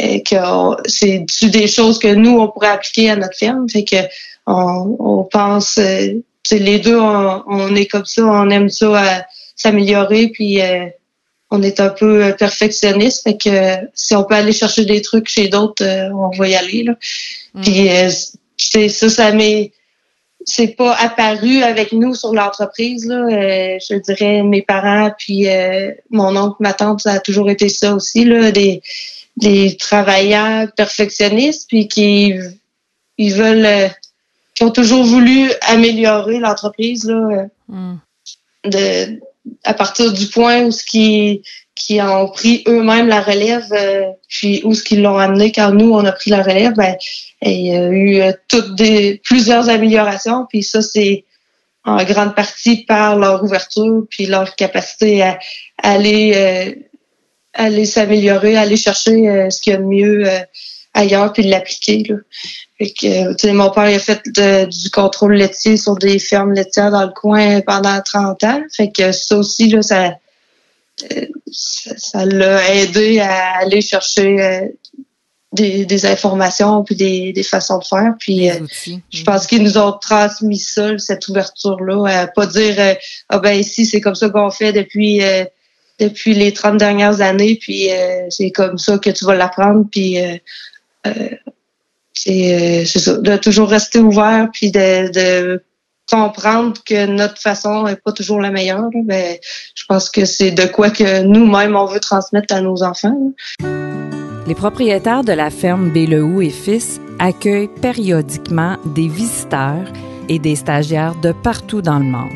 euh, 0.01 0.19
que 0.21 0.89
c'est 0.89 1.25
des 1.51 1.67
choses 1.67 1.99
que 1.99 2.13
nous, 2.15 2.39
on 2.39 2.49
pourrait 2.49 2.69
appliquer 2.69 3.11
à 3.11 3.17
notre 3.17 3.37
ferme. 3.37 3.69
Fait 3.69 3.85
que 3.85 3.97
on, 4.47 4.97
on 4.99 5.25
pense, 5.25 5.79
les 6.51 6.79
deux, 6.79 6.99
on, 6.99 7.75
est 7.75 7.87
comme 7.87 8.05
ça, 8.05 8.25
on 8.25 8.51
aime 8.51 8.69
ça 8.69 8.99
à 8.99 9.27
s'améliorer, 9.55 10.29
puis 10.29 10.59
on 11.51 11.63
est 11.63 11.79
un 11.79 11.91
peu 11.91 12.35
perfectionniste. 12.37 13.23
Fait 13.23 13.37
que 13.37 13.89
si 13.95 14.17
on 14.17 14.25
peut 14.25 14.35
aller 14.35 14.53
chercher 14.53 14.85
des 14.85 15.03
trucs 15.03 15.29
chez 15.29 15.49
d'autres, 15.49 15.85
on 16.13 16.37
va 16.37 16.49
y 16.49 16.55
aller. 16.57 16.83
Là. 16.83 16.95
Mm. 17.55 17.61
Puis 17.61 17.89
c'est 18.63 18.89
ça, 18.89 19.09
ça 19.09 19.33
m'est 19.33 19.73
c'est 20.45 20.69
pas 20.69 20.95
apparu 20.95 21.63
avec 21.63 21.93
nous 21.93 22.15
sur 22.15 22.33
l'entreprise. 22.33 23.07
Là. 23.07 23.27
Euh, 23.27 23.79
je 23.79 23.97
dirais 23.97 24.43
mes 24.43 24.63
parents, 24.63 25.13
puis 25.19 25.49
euh, 25.49 25.93
mon 26.11 26.37
oncle, 26.37 26.57
ma 26.61 26.73
tante, 26.73 27.01
ça 27.01 27.13
a 27.13 27.21
toujours 27.21 27.51
été 27.51 27.69
ça 27.69 27.95
aussi, 27.95 28.25
là, 28.25 28.51
des, 28.51 28.83
des 29.37 29.77
travailleurs 29.77 30.73
perfectionnistes, 30.73 31.69
puis 31.69 31.89
qui 31.89 32.35
ils 33.19 33.35
veulent, 33.35 33.67
euh, 33.67 33.89
qui 34.55 34.65
ont 34.65 34.71
toujours 34.71 35.05
voulu 35.05 35.51
améliorer 35.63 36.39
l'entreprise 36.39 37.05
là, 37.05 37.47
mm. 37.69 37.97
de, 38.65 39.21
à 39.65 39.75
partir 39.75 40.13
du 40.13 40.27
point 40.29 40.63
où 40.63 40.71
ce 40.71 40.85
qui 40.85 41.43
qui 41.81 42.01
ont 42.01 42.29
pris 42.29 42.63
eux-mêmes 42.67 43.09
la 43.09 43.21
relève, 43.21 43.67
puis 44.29 44.63
où 44.65 44.75
ce 44.75 44.83
qu'ils 44.83 45.03
l'ont 45.03 45.19
amené 45.19 45.53
quand 45.53 45.73
nous 45.73 45.93
on 45.93 46.05
a 46.05 46.13
pris 46.13 46.31
la 46.31 46.43
relève, 46.43 46.75
ben 46.75 46.97
et 47.43 47.53
il 47.53 47.67
y 47.67 47.77
a 47.77 47.89
eu 47.89 48.21
euh, 48.21 48.33
toutes 48.49 48.75
des 48.75 49.21
plusieurs 49.25 49.69
améliorations, 49.69 50.47
puis 50.49 50.63
ça 50.63 50.83
c'est 50.83 51.25
en 51.85 52.03
grande 52.05 52.35
partie 52.35 52.85
par 52.85 53.17
leur 53.17 53.43
ouverture 53.43 54.05
puis 54.11 54.27
leur 54.27 54.55
capacité 54.55 55.23
à, 55.23 55.39
aller 55.83 56.33
euh, 56.37 56.75
aller 57.55 57.87
s'améliorer, 57.87 58.57
aller 58.57 58.77
chercher 58.77 59.29
euh, 59.29 59.51
ce 59.51 59.63
qu'il 59.63 59.73
y 59.73 59.77
a 59.77 59.79
de 59.79 59.85
mieux 59.85 60.25
ailleurs 60.93 61.33
puis 61.33 61.45
de 61.45 61.51
l'appliquer. 61.51 62.03
que, 62.79 63.53
mon 63.53 63.71
père 63.71 63.85
a 63.85 63.99
fait 63.99 64.23
du 64.69 64.91
contrôle 64.91 65.35
laitier 65.35 65.79
sur 65.79 65.97
des 65.97 66.19
fermes 66.19 66.53
laitières 66.53 66.91
dans 66.91 67.05
le 67.05 67.13
coin 67.13 67.63
pendant 67.63 68.01
30 68.03 68.45
ans. 68.45 68.63
Fait 68.77 68.93
que 68.93 69.13
ça 69.13 69.39
aussi, 69.39 69.69
là, 69.69 69.81
ça, 69.81 70.17
ça 71.51 72.25
l'a 72.25 72.75
aidé 72.75 73.21
à 73.21 73.59
aller 73.59 73.81
chercher 73.81 74.71
des, 75.53 76.07
informations 76.07 76.85
puis 76.85 76.95
des, 76.95 77.33
des, 77.33 77.43
façons 77.43 77.79
de 77.79 77.85
faire. 77.85 78.15
Puis 78.19 78.51
euh, 78.51 78.55
je 79.11 79.23
pense 79.25 79.47
qu'ils 79.47 79.63
nous 79.63 79.79
ont 79.79 79.93
transmis 79.93 80.59
ça, 80.59 80.97
cette 80.99 81.29
ouverture-là, 81.29 82.07
à 82.07 82.27
pas 82.27 82.47
dire 82.47 82.75
euh, 82.79 82.95
Ah 83.29 83.39
ben 83.39 83.53
ici, 83.53 83.87
c'est 83.87 84.01
comme 84.01 84.15
ça 84.15 84.29
qu'on 84.29 84.51
fait 84.51 84.73
depuis 84.73 85.23
euh, 85.23 85.45
depuis 85.99 86.35
les 86.35 86.53
30 86.53 86.79
dernières 86.79 87.21
années, 87.21 87.59
puis 87.61 87.91
c'est 88.31 88.51
comme 88.53 88.79
ça 88.79 88.97
que 88.97 89.11
tu 89.11 89.27
vas 89.27 89.35
l'apprendre, 89.35 89.85
puis 89.93 90.17
c'est 92.15 92.87
ça, 92.87 93.19
de 93.19 93.37
toujours 93.37 93.69
rester 93.69 93.99
ouvert, 93.99 94.49
puis 94.51 94.71
de, 94.71 95.13
de 95.13 95.63
comprendre 96.11 96.75
que 96.85 97.07
notre 97.07 97.41
façon 97.41 97.87
est 97.87 98.03
pas 98.03 98.13
toujours 98.13 98.41
la 98.41 98.51
meilleure. 98.51 98.91
Ben, 99.05 99.37
je 99.75 99.85
pense 99.89 100.11
que 100.11 100.25
c'est 100.25 100.51
de 100.51 100.67
quoi 100.67 100.91
que 100.91 101.23
nous-mêmes 101.23 101.77
on 101.77 101.87
veut 101.87 102.01
transmettre 102.01 102.55
à 102.55 102.61
nos 102.61 102.83
enfants. 102.83 103.17
Les 104.47 104.55
propriétaires 104.55 105.23
de 105.23 105.33
la 105.33 105.51
ferme 105.51 105.91
Bélehoux 105.91 106.43
et 106.43 106.51
Fils 106.51 107.01
accueillent 107.19 107.71
périodiquement 107.81 108.77
des 108.85 109.09
visiteurs 109.09 109.87
et 110.29 110.39
des 110.39 110.57
stagiaires 110.57 111.15
de 111.23 111.33
partout 111.33 111.83
dans 111.83 111.99
le 111.99 112.05
monde 112.05 112.31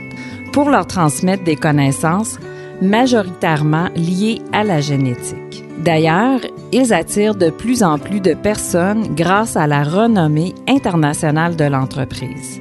pour 0.52 0.70
leur 0.70 0.86
transmettre 0.86 1.42
des 1.42 1.56
connaissances 1.56 2.38
majoritairement 2.80 3.88
liées 3.96 4.40
à 4.52 4.62
la 4.62 4.80
génétique. 4.80 5.64
D'ailleurs, 5.78 6.40
ils 6.72 6.92
attirent 6.92 7.34
de 7.34 7.50
plus 7.50 7.82
en 7.82 7.98
plus 7.98 8.20
de 8.20 8.34
personnes 8.34 9.14
grâce 9.14 9.56
à 9.56 9.66
la 9.66 9.82
renommée 9.82 10.54
internationale 10.68 11.56
de 11.56 11.64
l'entreprise. 11.64 12.60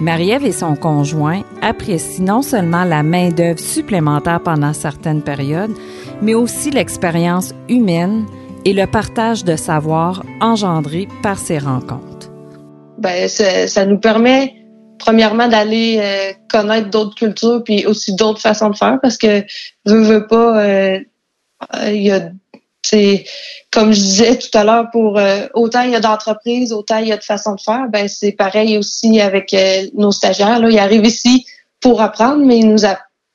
Marie-Ève 0.00 0.44
et 0.44 0.52
son 0.52 0.74
conjoint 0.74 1.42
apprécient 1.62 2.24
non 2.24 2.42
seulement 2.42 2.84
la 2.84 3.02
main-d'œuvre 3.02 3.60
supplémentaire 3.60 4.40
pendant 4.42 4.72
certaines 4.72 5.22
périodes, 5.22 5.72
mais 6.20 6.34
aussi 6.34 6.70
l'expérience 6.70 7.54
humaine 7.68 8.26
et 8.64 8.72
le 8.72 8.86
partage 8.86 9.44
de 9.44 9.56
savoir 9.56 10.24
engendré 10.40 11.06
par 11.22 11.38
ces 11.38 11.58
rencontres? 11.58 12.30
Ben, 12.98 13.28
ça, 13.28 13.86
nous 13.86 13.98
permet 13.98 14.54
premièrement 14.98 15.48
d'aller 15.48 15.98
euh, 16.00 16.32
connaître 16.48 16.90
d'autres 16.90 17.14
cultures 17.14 17.62
puis 17.64 17.86
aussi 17.86 18.14
d'autres 18.16 18.40
façons 18.40 18.70
de 18.70 18.76
faire 18.76 18.98
parce 19.02 19.18
que 19.18 19.44
veux 19.84 20.02
veux 20.02 20.26
pas 20.26 20.64
euh, 20.64 20.98
il 21.88 22.02
y 22.02 22.10
a 22.10 22.30
c'est 22.84 23.24
comme 23.70 23.92
je 23.92 24.00
disais 24.00 24.38
tout 24.38 24.56
à 24.56 24.64
l'heure 24.64 24.86
pour 24.92 25.18
euh, 25.18 25.46
autant 25.54 25.82
il 25.82 25.90
y 25.90 25.96
a 25.96 26.00
d'entreprises 26.00 26.72
autant 26.72 26.98
il 26.98 27.08
y 27.08 27.12
a 27.12 27.16
de 27.16 27.24
façons 27.24 27.54
de 27.54 27.60
faire 27.60 27.88
ben 27.88 28.08
c'est 28.08 28.32
pareil 28.32 28.78
aussi 28.78 29.20
avec 29.20 29.54
nos 29.94 30.12
stagiaires 30.12 30.60
là 30.60 30.70
ils 30.70 30.78
arrivent 30.78 31.06
ici 31.06 31.46
pour 31.80 32.00
apprendre 32.00 32.44
mais 32.44 32.58
ils 32.58 32.68
nous 32.68 32.84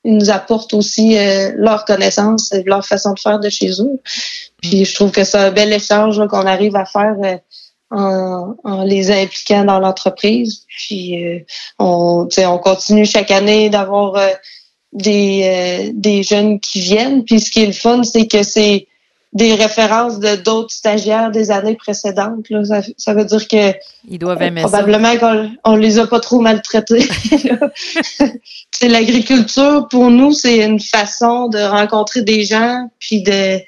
ils 0.06 0.16
nous 0.16 0.30
apportent 0.30 0.74
aussi 0.74 1.18
leur 1.56 1.84
connaissance 1.84 2.54
et 2.54 2.64
leur 2.64 2.86
façon 2.86 3.14
de 3.14 3.20
faire 3.20 3.40
de 3.40 3.50
chez 3.50 3.82
eux 3.82 4.00
puis 4.62 4.86
je 4.86 4.94
trouve 4.94 5.12
que 5.12 5.24
c'est 5.24 5.38
un 5.38 5.52
bel 5.52 5.72
échange 5.72 6.22
qu'on 6.28 6.46
arrive 6.46 6.76
à 6.76 6.86
faire 6.86 7.16
euh, 7.24 7.38
en, 7.92 8.56
en, 8.64 8.84
les 8.84 9.12
impliquant 9.12 9.66
dans 9.66 9.80
l'entreprise. 9.80 10.66
Puis 10.68 11.26
euh, 11.26 11.40
on, 11.80 12.28
on 12.38 12.58
continue 12.60 13.06
chaque 13.06 13.32
année 13.32 13.70
d'avoir 13.70 14.16
euh, 14.16 14.28
des, 14.94 15.92
des 15.94 16.24
jeunes 16.24 16.60
qui 16.60 16.82
viennent. 16.82 17.24
Puis 17.24 17.40
ce 17.40 17.50
qui 17.52 17.64
est 17.64 17.68
le 17.68 17.74
fun, 17.74 18.04
c'est 18.04 18.28
que 18.28 18.44
c'est 18.44 18.88
des 19.32 19.54
références 19.54 20.20
de 20.20 20.36
d'autres 20.38 20.74
stagiaires 20.74 21.30
des 21.30 21.52
années 21.52 21.76
précédentes. 21.76 22.50
Là. 22.50 22.64
Ça, 22.98 23.14
veut 23.14 23.26
dire 23.26 23.48
que 23.48 23.74
Ils 24.10 24.18
doivent 24.18 24.42
aimer 24.42 24.62
probablement 24.62 25.16
qu'on 25.18 25.52
on 25.66 25.76
les 25.76 26.00
a 26.00 26.08
pas 26.08 26.20
trop 26.20 26.40
maltraités. 26.40 27.08
c'est 28.72 28.88
l'agriculture 28.88 29.88
pour 29.90 30.10
nous, 30.10 30.34
c'est 30.34 30.66
une 30.66 30.80
façon 30.80 31.48
de 31.48 31.60
rencontrer 31.60 32.22
des 32.22 32.44
gens 32.44 32.90
puis 33.00 33.22
de 33.22 33.60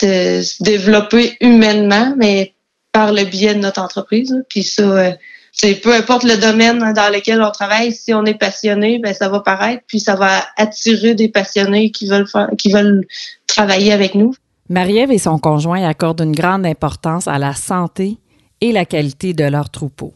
de 0.00 0.42
se 0.42 0.62
développer 0.62 1.36
humainement, 1.40 2.14
mais 2.16 2.54
par 2.92 3.12
le 3.12 3.24
biais 3.24 3.54
de 3.54 3.60
notre 3.60 3.80
entreprise. 3.80 4.44
Puis 4.48 4.62
ça, 4.62 4.82
euh, 4.82 5.10
c'est 5.52 5.74
peu 5.74 5.92
importe 5.92 6.24
le 6.24 6.36
domaine 6.36 6.78
dans 6.78 7.12
lequel 7.12 7.42
on 7.42 7.50
travaille, 7.50 7.92
si 7.92 8.14
on 8.14 8.24
est 8.24 8.38
passionné, 8.38 8.98
ben 8.98 9.14
ça 9.14 9.28
va 9.28 9.40
paraître, 9.40 9.82
puis 9.86 9.98
ça 9.98 10.14
va 10.14 10.44
attirer 10.56 11.14
des 11.14 11.28
passionnés 11.28 11.90
qui 11.90 12.06
veulent 12.06 12.28
faire, 12.28 12.48
qui 12.56 12.72
veulent 12.72 13.06
travailler 13.46 13.92
avec 13.92 14.14
nous. 14.14 14.34
Marie-Ève 14.72 15.12
et 15.12 15.18
son 15.18 15.38
conjoint 15.38 15.86
accordent 15.86 16.22
une 16.22 16.34
grande 16.34 16.64
importance 16.64 17.28
à 17.28 17.36
la 17.36 17.52
santé 17.52 18.16
et 18.62 18.72
la 18.72 18.86
qualité 18.86 19.34
de 19.34 19.44
leur 19.44 19.68
troupeau. 19.68 20.14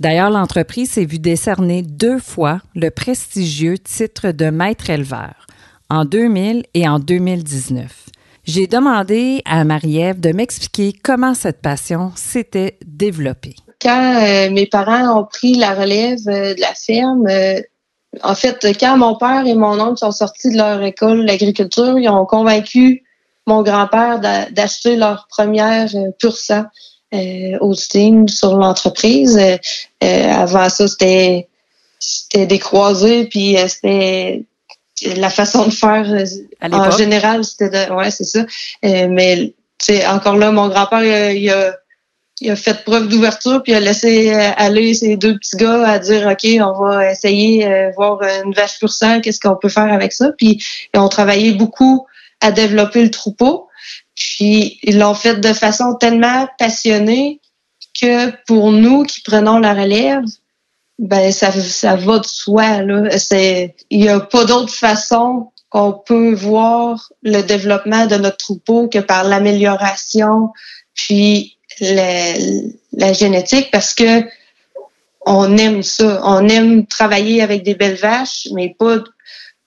D'ailleurs, 0.00 0.30
l'entreprise 0.30 0.92
s'est 0.92 1.04
vue 1.04 1.18
décerner 1.18 1.82
deux 1.82 2.18
fois 2.18 2.60
le 2.74 2.88
prestigieux 2.88 3.76
titre 3.76 4.32
de 4.32 4.46
maître 4.46 4.88
éleveur, 4.88 5.46
en 5.90 6.06
2000 6.06 6.64
et 6.72 6.88
en 6.88 7.00
2019. 7.00 8.06
J'ai 8.44 8.66
demandé 8.66 9.42
à 9.44 9.62
Marie-Ève 9.64 10.20
de 10.20 10.32
m'expliquer 10.32 10.94
comment 10.94 11.34
cette 11.34 11.60
passion 11.60 12.12
s'était 12.16 12.78
développée. 12.86 13.56
Quand 13.82 14.22
euh, 14.24 14.50
mes 14.50 14.66
parents 14.66 15.20
ont 15.20 15.26
pris 15.26 15.56
la 15.56 15.74
relève 15.74 16.26
euh, 16.28 16.54
de 16.54 16.60
la 16.62 16.72
ferme, 16.72 17.26
euh, 17.26 17.60
en 18.22 18.34
fait, 18.34 18.66
quand 18.80 18.96
mon 18.96 19.16
père 19.16 19.46
et 19.46 19.54
mon 19.54 19.78
oncle 19.78 19.98
sont 19.98 20.12
sortis 20.12 20.50
de 20.50 20.56
leur 20.56 20.82
école 20.82 21.26
d'agriculture, 21.26 21.98
ils 21.98 22.08
ont 22.08 22.24
convaincu 22.24 23.02
mon 23.46 23.62
grand-père 23.62 24.20
d'acheter 24.50 24.96
leur 24.96 25.26
première 25.28 25.90
pur 26.18 26.36
sang 26.36 26.64
au 27.60 27.74
Steam 27.74 28.28
sur 28.28 28.56
l'entreprise. 28.56 29.38
avant 30.00 30.68
ça, 30.68 30.88
c'était 30.88 31.48
c'était 31.98 32.46
des 32.46 32.58
croisés, 32.58 33.26
puis 33.26 33.56
c'était 33.68 34.44
la 35.16 35.30
façon 35.30 35.66
de 35.66 35.72
faire 35.72 36.06
euh, 36.10 36.68
en 36.70 36.90
général, 36.90 37.44
c'était 37.44 37.70
de, 37.70 37.92
ouais, 37.92 38.10
c'est 38.10 38.24
ça. 38.24 38.40
Euh, 38.84 39.08
mais 39.10 39.54
c'est 39.78 40.06
encore 40.06 40.36
là, 40.36 40.52
mon 40.52 40.68
grand-père, 40.68 41.32
il, 41.32 41.50
a, 41.50 41.74
il 42.40 42.50
a 42.50 42.56
fait 42.56 42.84
preuve 42.84 43.08
d'ouverture 43.08 43.62
puis 43.62 43.72
il 43.72 43.76
a 43.76 43.80
laissé 43.80 44.32
euh, 44.32 44.50
aller 44.56 44.94
ses 44.94 45.16
deux 45.16 45.36
petits 45.38 45.56
gars 45.56 45.88
à 45.88 45.98
dire 45.98 46.26
OK, 46.26 46.48
on 46.60 46.84
va 46.84 47.10
essayer 47.10 47.90
voir 47.96 48.20
une 48.44 48.52
vache 48.52 48.78
pur 48.78 48.92
sang, 48.92 49.20
qu'est-ce 49.20 49.40
qu'on 49.40 49.56
peut 49.56 49.68
faire 49.68 49.92
avec 49.92 50.12
ça? 50.12 50.30
Puis 50.36 50.62
ils 50.94 51.00
ont 51.00 51.08
travaillé 51.08 51.52
beaucoup 51.52 52.06
à 52.42 52.52
développer 52.52 53.02
le 53.02 53.10
troupeau. 53.10 53.68
Puis 54.14 54.78
ils 54.82 54.98
l'ont 54.98 55.14
fait 55.14 55.40
de 55.40 55.52
façon 55.52 55.94
tellement 55.94 56.46
passionnée 56.58 57.40
que 57.98 58.30
pour 58.46 58.72
nous 58.72 59.04
qui 59.04 59.22
prenons 59.22 59.58
la 59.58 59.74
relève, 59.74 60.24
ben 60.98 61.32
ça, 61.32 61.50
ça 61.52 61.96
va 61.96 62.18
de 62.18 62.26
soi. 62.26 62.82
Il 62.82 63.72
n'y 63.90 64.08
a 64.08 64.20
pas 64.20 64.44
d'autre 64.44 64.72
façon 64.72 65.50
qu'on 65.70 65.92
peut 65.92 66.34
voir 66.34 67.10
le 67.22 67.40
développement 67.40 68.06
de 68.06 68.16
notre 68.16 68.36
troupeau 68.36 68.88
que 68.88 68.98
par 68.98 69.24
l'amélioration, 69.24 70.50
puis 70.94 71.56
la, 71.80 72.34
la 72.92 73.12
génétique, 73.14 73.70
parce 73.70 73.94
que 73.94 74.24
on 75.24 75.56
aime 75.56 75.82
ça. 75.82 76.20
On 76.24 76.46
aime 76.48 76.86
travailler 76.86 77.42
avec 77.42 77.62
des 77.62 77.74
belles 77.74 77.96
vaches, 77.96 78.48
mais 78.52 78.74
pas 78.78 78.98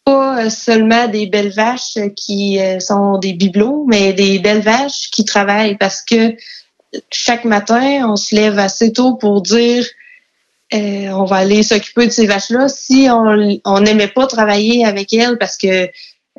pas 0.06 0.50
seulement 0.50 1.08
des 1.08 1.26
belles 1.26 1.52
vaches 1.52 1.98
qui 2.16 2.60
euh, 2.62 2.80
sont 2.80 3.18
des 3.18 3.34
bibelots, 3.34 3.86
mais 3.88 4.14
des 4.14 4.40
belles 4.40 4.62
vaches 4.62 5.10
qui 5.12 5.26
travaillent 5.26 5.78
parce 5.78 6.02
que 6.04 6.36
chaque 7.12 7.44
matin, 7.44 8.08
on 8.08 8.16
se 8.16 8.36
lève 8.36 8.60
assez 8.60 8.94
tôt 8.94 9.16
pour 9.16 9.42
dire 9.42 9.86
euh, 10.74 11.10
on 11.10 11.26
va 11.26 11.38
aller 11.38 11.64
s'occuper 11.64 12.08
de 12.08 12.12
ces 12.12 12.28
vaches-là. 12.28 12.68
Si 12.70 13.08
on 13.10 13.80
n'aimait 13.82 14.08
pas 14.08 14.28
travailler 14.28 14.86
avec 14.86 15.14
elles 15.14 15.38
parce 15.38 15.58
que 15.58 15.90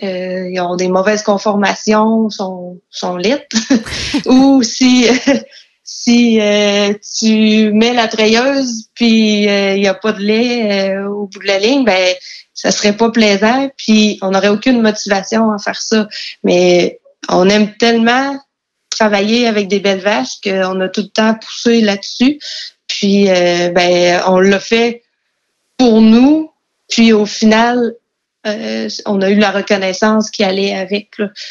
euh, 0.02 0.50
ils 0.50 0.61
ont 0.61 0.76
des 0.76 0.88
mauvaises 0.88 1.23
conformations, 1.23 2.28
sont, 2.30 2.80
sont 2.90 3.16
litres, 3.16 3.56
ou 4.26 4.62
si 4.62 5.06
si 5.85 6.40
euh, 6.40 6.92
tu 7.18 7.73
mets 7.73 7.94
la 7.94 8.08
treilleuse 8.08 8.90
puis 8.94 9.44
il 9.44 9.80
n'y 9.80 9.87
a 9.88 9.94
pas 9.94 10.12
de 10.12 10.20
lait 10.20 10.99
au 10.99 11.26
bout 11.26 11.38
de 11.38 11.46
la 11.46 11.58
ligne, 11.58 11.85
ben 11.85 12.14
ça 12.56 12.72
serait 12.72 12.96
pas 12.96 13.10
plaisant, 13.10 13.70
puis 13.76 14.18
on 14.22 14.30
n'aurait 14.30 14.48
aucune 14.48 14.80
motivation 14.80 15.52
à 15.52 15.58
faire 15.58 15.80
ça. 15.80 16.08
Mais 16.42 16.98
on 17.28 17.48
aime 17.48 17.76
tellement 17.76 18.36
travailler 18.90 19.46
avec 19.46 19.68
des 19.68 19.78
belles 19.78 20.00
vaches 20.00 20.40
qu'on 20.42 20.80
a 20.80 20.88
tout 20.88 21.02
le 21.02 21.08
temps 21.08 21.34
poussé 21.34 21.82
là-dessus. 21.82 22.40
Puis, 22.88 23.28
euh, 23.28 23.68
ben, 23.70 24.22
on 24.26 24.40
l'a 24.40 24.58
fait 24.58 25.02
pour 25.76 26.00
nous. 26.00 26.50
Puis, 26.88 27.12
au 27.12 27.26
final, 27.26 27.94
euh, 28.46 28.88
on 29.04 29.20
a 29.20 29.28
eu 29.28 29.38
la 29.38 29.50
reconnaissance 29.50 30.30
qui 30.30 30.44
allait 30.44 30.75
avec. 30.75 31.10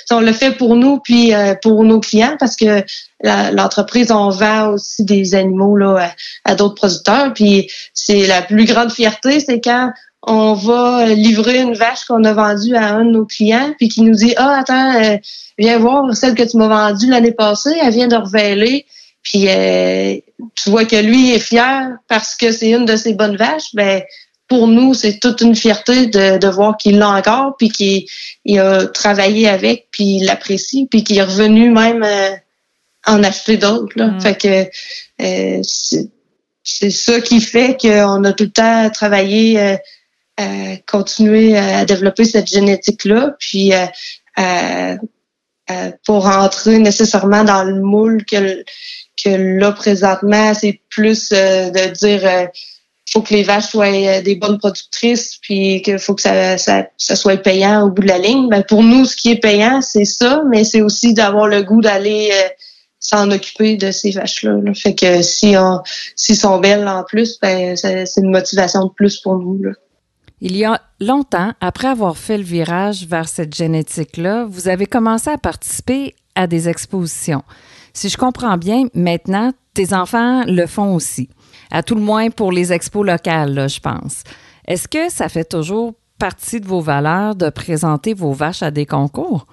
On 0.09 0.21
l'a 0.21 0.33
fait 0.33 0.51
pour 0.51 0.75
nous, 0.75 1.00
puis 1.00 1.35
euh, 1.35 1.53
pour 1.62 1.83
nos 1.83 2.00
clients, 2.00 2.38
parce 2.39 2.55
que 2.55 2.83
l'entreprise, 3.21 4.12
on 4.12 4.29
vend 4.29 4.69
aussi 4.69 5.03
des 5.03 5.35
animaux 5.35 5.75
là, 5.77 6.13
à, 6.45 6.55
d'autres 6.55 6.75
producteurs. 6.75 7.33
Puis 7.33 7.69
c'est 7.93 8.25
la 8.25 8.41
plus 8.41 8.65
grande 8.65 8.91
fierté, 8.91 9.39
c'est 9.39 9.62
quand 9.62 9.91
on 10.27 10.53
va 10.53 11.05
livrer 11.08 11.60
une 11.62 11.75
vache 11.75 12.05
qu'on 12.05 12.24
a 12.24 12.34
vendue 12.34 12.75
à 12.75 12.96
un 12.96 13.05
de 13.05 13.12
nos 13.12 13.25
clients, 13.25 13.74
puis 13.77 13.89
qui 13.89 14.01
nous 14.01 14.15
dit 14.15 14.34
Ah, 14.38 14.60
attends, 14.60 15.20
viens 15.58 15.77
voir 15.77 16.15
celle 16.15 16.36
que 16.36 16.44
tu 16.44 16.58
m'as 16.58 16.67
vendue 16.67 17.10
l'année 17.10 17.32
passée, 17.32 17.75
elle 17.82 17.94
vient 17.94 18.08
de 18.08 18.15
reveiller 18.15 18.86
puis 19.25 19.48
tu 20.55 20.70
vois 20.70 20.86
que 20.86 20.96
lui 20.96 21.32
est 21.32 21.39
fier 21.39 21.98
parce 22.08 22.36
que 22.36 22.51
c'est 22.51 22.70
une 22.70 22.86
de 22.86 22.96
ses 22.96 23.13
bonnes 23.13 23.36
vaches, 23.36 23.74
ben 23.74 24.03
pour 24.48 24.67
nous, 24.67 24.94
c'est 24.94 25.20
toute 25.20 25.41
une 25.41 25.55
fierté 25.55 26.05
de, 26.05 26.38
de 26.38 26.48
voir 26.48 26.77
qu'il 26.77 27.00
l'a 27.00 27.10
encore, 27.10 27.55
puis 27.58 27.70
qu'il 27.70 28.60
a 28.60 28.86
travaillé 28.86 29.50
avec, 29.50 29.88
puis 29.89 30.17
il 30.17 30.25
l'apprécie, 30.25 30.88
puis 30.89 31.03
qu'il 31.03 31.17
est 31.17 31.24
revenu 31.24 31.72
même 31.72 32.05
en 33.08 33.24
acheter 33.24 33.58
d'autres. 33.58 33.94
Là. 33.96 34.10
Mm. 34.10 34.22
Fait 34.22 34.38
que 34.38 36.08
c'est 36.63 36.91
ça 36.91 37.22
qui 37.22 37.41
fait 37.41 37.75
qu'on 37.82 38.24
a 38.24 38.34
tout 38.34 38.44
le 38.44 38.51
temps 38.51 38.89
travaillé 38.91 39.77
continuer 40.86 41.58
à 41.58 41.86
développer 41.86 42.25
cette 42.25 42.48
génétique-là, 42.48 43.36
puis 43.39 43.72
euh, 45.72 45.92
pour 46.06 46.25
rentrer 46.25 46.77
nécessairement 46.77 47.44
dans 47.44 47.63
le 47.63 47.82
moule 47.82 48.24
que, 48.25 48.63
que 49.22 49.30
là, 49.30 49.72
présentement, 49.72 50.54
c'est 50.54 50.80
plus 50.89 51.32
euh, 51.32 51.70
de 51.72 51.92
dire 51.94 52.22
euh, 52.24 52.46
faut 53.10 53.22
que 53.22 53.34
les 53.34 53.44
vaches 53.44 53.70
soient 53.70 53.88
euh, 53.88 54.22
des 54.22 54.36
bonnes 54.36 54.60
productrices, 54.60 55.38
puis 55.42 55.82
qu'il 55.82 56.00
faut 56.00 56.13
que 56.13 56.22
ça, 56.22 56.58
ça, 56.58 56.88
ça, 56.98 57.15
soit 57.15 57.38
payant 57.38 57.84
au 57.84 57.89
bout 57.89 58.04
de 58.04 58.08
la 58.08 58.20
ligne. 58.20 58.50
Ben, 58.50 58.63
pour 58.63 58.84
nous, 58.84 59.06
ce 59.06 59.15
qui 59.15 59.32
est 59.32 59.39
payant, 59.39 59.82
c'est 59.82 60.06
ça, 60.06 60.44
mais 60.50 60.63
c'est 60.63 60.82
aussi 60.82 61.13
d'avoir 61.13 61.48
le 61.48 61.63
goût 61.63 61.82
d'aller 61.82 62.32
s'en 63.00 63.30
occuper 63.32 63.77
de 63.77 63.92
ces 63.92 64.12
vaches-là. 64.12 64.58
Fait 64.74 64.96
que 64.96 65.22
si 65.22 65.56
on 65.58 65.82
s'ils 66.15 66.38
sont 66.38 66.60
belles 66.60 66.88
en 66.88 67.04
plus, 67.04 67.39
ben 67.39 67.75
c'est 67.75 68.18
une 68.18 68.32
motivation 68.32 68.86
de 68.86 68.92
plus 68.94 69.20
pour 69.20 69.38
nous. 69.38 69.62
Là. 69.62 69.72
Il 70.47 70.55
y 70.55 70.63
a 70.63 70.79
longtemps, 70.99 71.53
après 71.59 71.87
avoir 71.87 72.17
fait 72.17 72.37
le 72.37 72.43
virage 72.43 73.07
vers 73.07 73.27
cette 73.27 73.55
génétique-là, 73.55 74.45
vous 74.45 74.67
avez 74.67 74.85
commencé 74.85 75.31
à 75.31 75.39
participer 75.39 76.13
à 76.35 76.45
des 76.45 76.69
expositions. 76.69 77.41
Si 77.93 78.09
je 78.09 78.17
comprends 78.17 78.55
bien, 78.55 78.83
maintenant, 78.93 79.53
tes 79.73 79.91
enfants 79.91 80.43
le 80.45 80.67
font 80.67 80.93
aussi. 80.93 81.29
À 81.71 81.81
tout 81.81 81.95
le 81.95 82.01
moins 82.01 82.29
pour 82.29 82.51
les 82.51 82.71
expos 82.71 83.03
locales, 83.03 83.67
je 83.67 83.79
pense. 83.79 84.21
Est-ce 84.67 84.87
que 84.87 85.09
ça 85.09 85.29
fait 85.29 85.45
toujours 85.45 85.95
partie 86.19 86.61
de 86.61 86.67
vos 86.67 86.79
valeurs 86.79 87.35
de 87.35 87.49
présenter 87.49 88.13
vos 88.13 88.33
vaches 88.33 88.61
à 88.61 88.69
des 88.69 88.85
concours? 88.85 89.47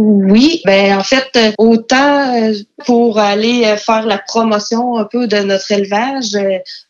Oui, 0.00 0.62
ben 0.64 0.96
en 0.96 1.02
fait, 1.02 1.26
euh, 1.34 1.50
autant 1.58 2.32
euh, 2.32 2.52
pour 2.86 3.18
aller 3.18 3.64
euh, 3.64 3.76
faire 3.76 4.06
la 4.06 4.18
promotion 4.18 4.96
un 4.96 5.04
peu 5.04 5.26
de 5.26 5.38
notre 5.38 5.72
élevage, 5.72 6.38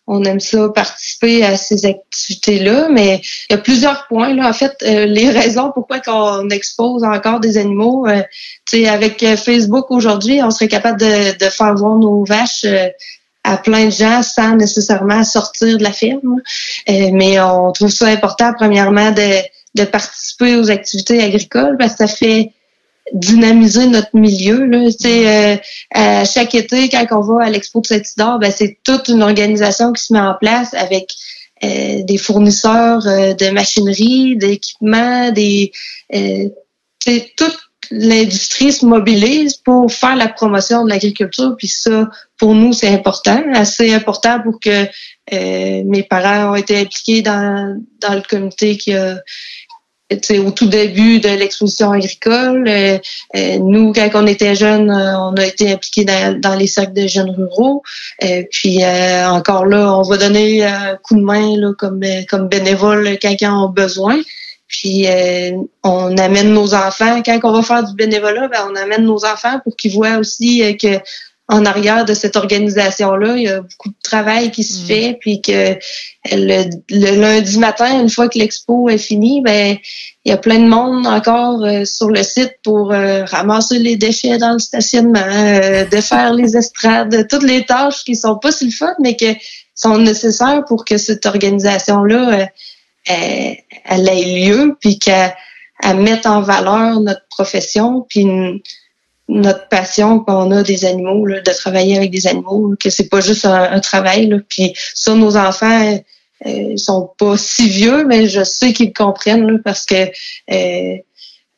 on 0.07 0.23
aime 0.25 0.41
ça 0.41 0.69
participer 0.75 1.43
à 1.43 1.57
ces 1.57 1.87
activités-là, 1.87 2.91
mais 2.91 3.23
il 3.49 3.55
y 3.55 3.57
a 3.57 3.63
plusieurs 3.63 4.07
points 4.09 4.35
là. 4.35 4.51
En 4.51 4.53
fait, 4.53 4.77
les 4.83 5.31
raisons 5.41 5.73
pourquoi 5.73 6.01
qu'on 6.01 6.51
expose 6.51 7.03
encore 7.03 7.41
des 7.41 7.57
animaux, 7.57 8.07
tu 8.67 8.83
sais, 8.83 8.89
avec 8.89 9.25
Facebook 9.37 9.87
aujourd'hui, 9.91 10.43
on 10.43 10.51
serait 10.51 10.69
capable 10.69 11.01
de, 11.01 11.39
de, 11.39 11.51
faire 11.51 11.75
voir 11.77 11.97
nos 11.97 12.27
vaches 12.27 12.67
à 13.43 13.57
plein 13.57 13.87
de 13.87 13.91
gens 13.91 14.23
sans 14.23 14.55
nécessairement 14.55 15.25
sortir 15.25 15.79
de 15.79 15.83
la 15.83 15.93
ferme. 15.93 16.43
mais 16.87 17.41
on 17.41 17.73
trouve 17.73 17.91
ça 17.91 18.09
important, 18.09 18.53
premièrement, 18.55 19.13
de, 19.13 19.41
de 19.77 19.85
participer 19.85 20.57
aux 20.57 20.71
activités 20.71 21.23
agricoles 21.23 21.79
parce 21.79 21.93
que 21.93 22.07
ça 22.07 22.15
fait 22.15 22.53
dynamiser 23.13 23.87
notre 23.87 24.15
milieu. 24.15 24.65
Là. 24.67 24.89
Euh, 25.05 25.57
à 25.95 26.25
chaque 26.25 26.55
été, 26.55 26.89
quand 26.89 27.07
on 27.11 27.21
va 27.21 27.45
à 27.45 27.51
l'Expo 27.51 27.81
de 27.81 27.87
Saint-Isidore, 27.87 28.39
ben, 28.39 28.53
c'est 28.55 28.79
toute 28.85 29.09
une 29.09 29.23
organisation 29.23 29.93
qui 29.93 30.05
se 30.05 30.13
met 30.13 30.21
en 30.21 30.35
place 30.35 30.75
avec 30.75 31.11
euh, 31.65 32.05
des 32.05 32.19
fournisseurs 32.19 33.05
euh, 33.09 33.35
de 33.35 33.51
machinerie, 33.51 34.37
d'équipements, 34.37 35.33
des 35.33 35.73
euh, 36.15 36.49
toute 37.37 37.59
l'industrie 37.91 38.71
se 38.71 38.87
mobilise 38.87 39.57
pour 39.57 39.91
faire 39.93 40.15
la 40.15 40.29
promotion 40.29 40.85
de 40.85 40.91
l'agriculture. 40.91 41.57
Puis 41.59 41.67
ça, 41.67 42.09
pour 42.37 42.55
nous, 42.55 42.73
c'est 42.73 42.89
important, 42.89 43.43
assez 43.55 43.93
important 43.93 44.41
pour 44.41 44.61
que 44.61 44.87
mes 45.31 46.03
parents 46.03 46.53
ont 46.53 46.55
été 46.55 46.79
impliqués 46.79 47.23
dans, 47.23 47.83
dans 48.03 48.15
le 48.15 48.21
comité 48.21 48.77
qui 48.77 48.93
a 48.93 49.19
au 50.11 50.51
tout 50.51 50.69
début 50.69 51.21
de 51.21 51.29
l'exposition 51.29 51.93
agricole. 51.93 52.67
Euh, 52.67 52.99
euh, 53.37 53.59
nous, 53.59 53.93
quand 53.93 54.09
on 54.15 54.27
était 54.27 54.55
jeunes, 54.55 54.91
euh, 54.91 55.19
on 55.19 55.35
a 55.35 55.45
été 55.45 55.73
impliqués 55.73 56.05
dans, 56.05 56.55
les 56.59 56.67
cercles 56.67 56.95
de 56.95 57.07
jeunes 57.07 57.31
ruraux. 57.31 57.83
puis 58.51 58.85
encore 59.27 59.67
là, 59.67 59.95
on 59.95 60.03
va 60.03 60.17
donner 60.17 60.65
un 60.65 60.97
coup 60.97 61.15
de 61.15 61.23
main 61.23 61.57
là, 61.57 61.73
comme, 61.79 62.01
comme 62.29 62.49
bénévole 62.49 63.19
quand 63.21 63.35
ils 63.41 63.47
ont 63.47 63.69
besoin. 63.69 64.19
Puis 64.67 65.07
on 65.83 66.17
amène 66.19 66.53
nos 66.53 66.75
enfants. 66.75 67.23
Quand 67.25 67.39
on 67.45 67.53
va 67.53 67.63
faire 67.63 67.85
du 67.85 67.95
bénévolat, 67.95 68.49
ben, 68.49 68.69
on 68.71 68.77
amène 68.77 69.05
nos 69.05 69.25
enfants 69.25 69.61
pour 69.63 69.77
qu'ils 69.77 69.93
voient 69.93 70.17
aussi 70.19 70.77
que 70.79 70.99
en 71.49 71.65
arrière 71.65 72.05
de 72.05 72.13
cette 72.13 72.37
organisation-là. 72.37 73.37
Il 73.37 73.43
y 73.43 73.49
a 73.49 73.63
beaucoup 73.63 73.89
de 73.89 74.03
travail 74.03 74.51
qui 74.51 74.63
se 74.63 74.83
mm. 74.83 74.87
fait, 74.87 75.19
puis 75.19 75.41
que 75.41 75.77
le, 76.31 77.17
lundi 77.17 77.59
matin, 77.59 78.01
une 78.01 78.11
fois 78.11 78.29
que 78.29 78.39
l'expo 78.39 78.89
est 78.91 78.99
finie, 78.99 79.41
ben 79.41 79.79
il 80.25 80.31
y 80.31 80.35
a 80.35 80.37
plein 80.37 80.59
de 80.59 80.69
monde 80.69 81.07
encore 81.07 81.65
euh, 81.65 81.87
sur 81.87 82.11
le 82.11 82.23
site 82.23 82.57
pour 82.63 82.93
euh, 82.93 83.25
ramasser 83.25 83.79
les 83.79 83.97
déchets 83.97 84.37
dans 84.37 84.53
le 84.53 84.59
stationnement, 84.59 85.21
euh, 85.21 85.87
défaire 85.87 86.35
les 86.35 86.55
estrades, 86.55 87.27
toutes 87.29 87.45
les 87.45 87.65
tâches 87.65 88.05
qui 88.05 88.15
sont 88.15 88.37
pas 88.37 88.53
si 88.53 88.67
le 88.67 88.71
fun, 88.71 88.95
mais 89.01 89.17
qui 89.17 89.35
sont 89.75 89.97
nécessaires 89.97 90.65
pour 90.67 90.85
que 90.85 90.99
cette 90.99 91.25
organisation-là 91.25 92.49
elle, 93.07 94.09
ait 94.09 94.47
lieu, 94.47 94.77
puis 94.81 94.99
qu'elle 94.99 95.33
mette 95.97 96.27
en 96.27 96.43
valeur 96.43 97.01
notre 97.01 97.27
profession, 97.31 98.05
puis 98.07 98.27
notre 99.29 99.69
passion 99.69 100.21
qu'on 100.21 100.51
a 100.51 100.63
des 100.63 100.85
animaux, 100.85 101.27
là, 101.27 101.41
de 101.41 101.51
travailler 101.51 101.97
avec 101.97 102.11
des 102.11 102.27
animaux, 102.27 102.75
que 102.81 102.91
c'est 102.91 103.09
pas 103.09 103.21
juste 103.21 103.45
un, 103.45 103.81
travail. 103.81 104.27
Là. 104.27 104.39
Puis 104.49 104.73
ça, 104.95 105.15
nos 105.15 105.37
enfants 105.37 106.01
euh, 106.47 106.77
sont 106.77 107.11
pas 107.19 107.37
si 107.37 107.69
vieux, 107.69 108.05
mais 108.07 108.27
je 108.27 108.43
sais 108.43 108.73
qu'ils 108.73 108.93
comprennent 108.93 109.61
parce 109.63 109.85
que 109.85 110.11
euh, 110.51 110.97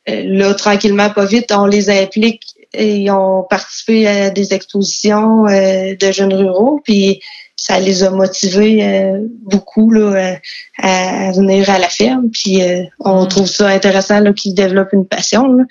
euh, 0.09 0.23
là, 0.25 0.53
tranquillement, 0.53 1.09
pas 1.09 1.25
vite, 1.25 1.51
on 1.51 1.65
les 1.65 1.89
implique. 1.89 2.43
Et 2.73 2.97
ils 2.97 3.11
ont 3.11 3.45
participé 3.49 4.07
à 4.07 4.29
des 4.29 4.53
expositions 4.53 5.45
euh, 5.47 5.95
de 5.95 6.11
jeunes 6.11 6.33
ruraux, 6.33 6.79
puis 6.83 7.21
ça 7.61 7.79
les 7.79 8.03
a 8.03 8.09
motivés 8.09 9.13
beaucoup 9.43 9.91
là, 9.91 10.37
à, 10.79 11.31
venir 11.31 11.69
à 11.69 11.77
la 11.77 11.89
ferme. 11.89 12.29
Puis 12.31 12.61
on 12.99 13.25
mm. 13.25 13.27
trouve 13.27 13.47
ça 13.47 13.67
intéressant 13.67 14.33
qu'ils 14.33 14.55
développent 14.55 14.93
une 14.93 15.05
passion. 15.05 15.47
Là. 15.47 15.63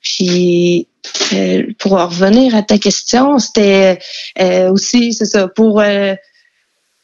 Puis 0.00 0.88
euh, 1.32 1.66
pour 1.78 1.92
revenir 1.92 2.54
à 2.54 2.62
ta 2.62 2.78
question, 2.78 3.38
c'était 3.38 3.98
euh, 4.40 4.70
aussi, 4.70 5.12
c'est 5.12 5.26
ça, 5.26 5.48
pour 5.48 5.80
euh, 5.80 6.14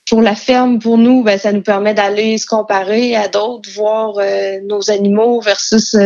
pour 0.09 0.21
la 0.21 0.35
ferme, 0.35 0.79
pour 0.79 0.99
nous, 0.99 1.23
ben, 1.23 1.39
ça 1.39 1.53
nous 1.53 1.63
permet 1.63 1.95
d'aller 1.95 2.37
se 2.39 2.47
comparer 2.47 3.17
à 3.17 3.29
d'autres, 3.29 3.71
voir 3.71 4.17
nos 4.65 4.91
animaux 4.91 5.41
versus 5.41 5.97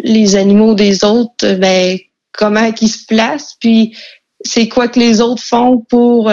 les 0.00 0.36
animaux 0.36 0.74
des 0.74 1.04
autres, 1.04 1.54
ben, 1.54 1.98
comment 2.32 2.68
ils 2.80 2.88
se 2.88 3.06
placent, 3.06 3.56
puis 3.60 3.96
c'est 4.44 4.66
quoi 4.66 4.88
que 4.88 4.98
les 4.98 5.20
autres 5.20 5.42
font 5.42 5.78
pour 5.88 6.32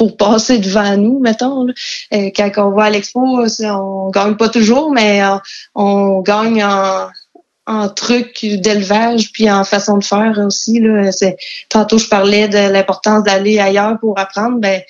pour 0.00 0.16
passer 0.16 0.58
devant 0.58 0.96
nous, 0.96 1.20
mettons. 1.20 1.66
quand 2.10 2.50
on 2.56 2.70
va 2.70 2.84
à 2.84 2.90
l'expo, 2.90 3.20
on 3.20 4.08
gagne 4.08 4.34
pas 4.34 4.48
toujours, 4.48 4.90
mais 4.90 5.20
on 5.74 6.22
gagne 6.22 6.64
en, 6.64 7.08
en 7.66 7.88
trucs 7.90 8.42
d'élevage 8.42 9.30
puis 9.30 9.50
en 9.50 9.62
façon 9.62 9.98
de 9.98 10.04
faire 10.04 10.38
aussi. 10.38 10.80
Tantôt, 11.68 11.98
je 11.98 12.08
parlais 12.08 12.48
de 12.48 12.72
l'importance 12.72 13.24
d'aller 13.24 13.58
ailleurs 13.58 13.98
pour 14.00 14.18
apprendre. 14.18 14.58
Ben, 14.58 14.80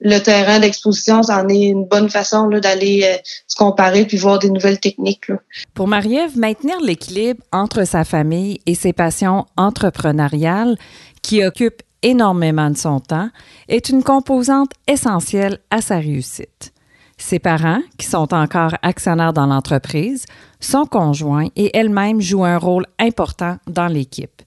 le 0.00 0.18
terrain 0.18 0.58
d'exposition, 0.58 1.22
c'en 1.22 1.48
est 1.48 1.68
une 1.68 1.84
bonne 1.84 2.10
façon 2.10 2.48
d'aller 2.48 3.02
euh, 3.04 3.16
se 3.46 3.54
comparer 3.54 4.04
puis 4.04 4.16
voir 4.16 4.40
des 4.40 4.50
nouvelles 4.50 4.80
techniques. 4.80 5.30
Pour 5.74 5.86
Marie-Ève, 5.86 6.36
maintenir 6.36 6.80
l'équilibre 6.80 7.42
entre 7.52 7.86
sa 7.86 8.04
famille 8.04 8.60
et 8.66 8.74
ses 8.74 8.92
passions 8.92 9.46
entrepreneuriales 9.56 10.76
qui 11.22 11.42
occupent 11.42 11.82
énormément 12.06 12.70
de 12.70 12.76
son 12.76 13.00
temps 13.00 13.28
est 13.68 13.88
une 13.88 14.02
composante 14.02 14.70
essentielle 14.86 15.58
à 15.70 15.80
sa 15.82 15.96
réussite. 15.96 16.72
Ses 17.18 17.38
parents, 17.38 17.80
qui 17.98 18.06
sont 18.06 18.32
encore 18.32 18.76
actionnaires 18.82 19.32
dans 19.32 19.46
l'entreprise, 19.46 20.24
son 20.60 20.84
conjoint 20.86 21.48
et 21.56 21.76
elle-même 21.76 22.20
jouent 22.20 22.44
un 22.44 22.58
rôle 22.58 22.86
important 22.98 23.56
dans 23.66 23.88
l'équipe. 23.88 24.42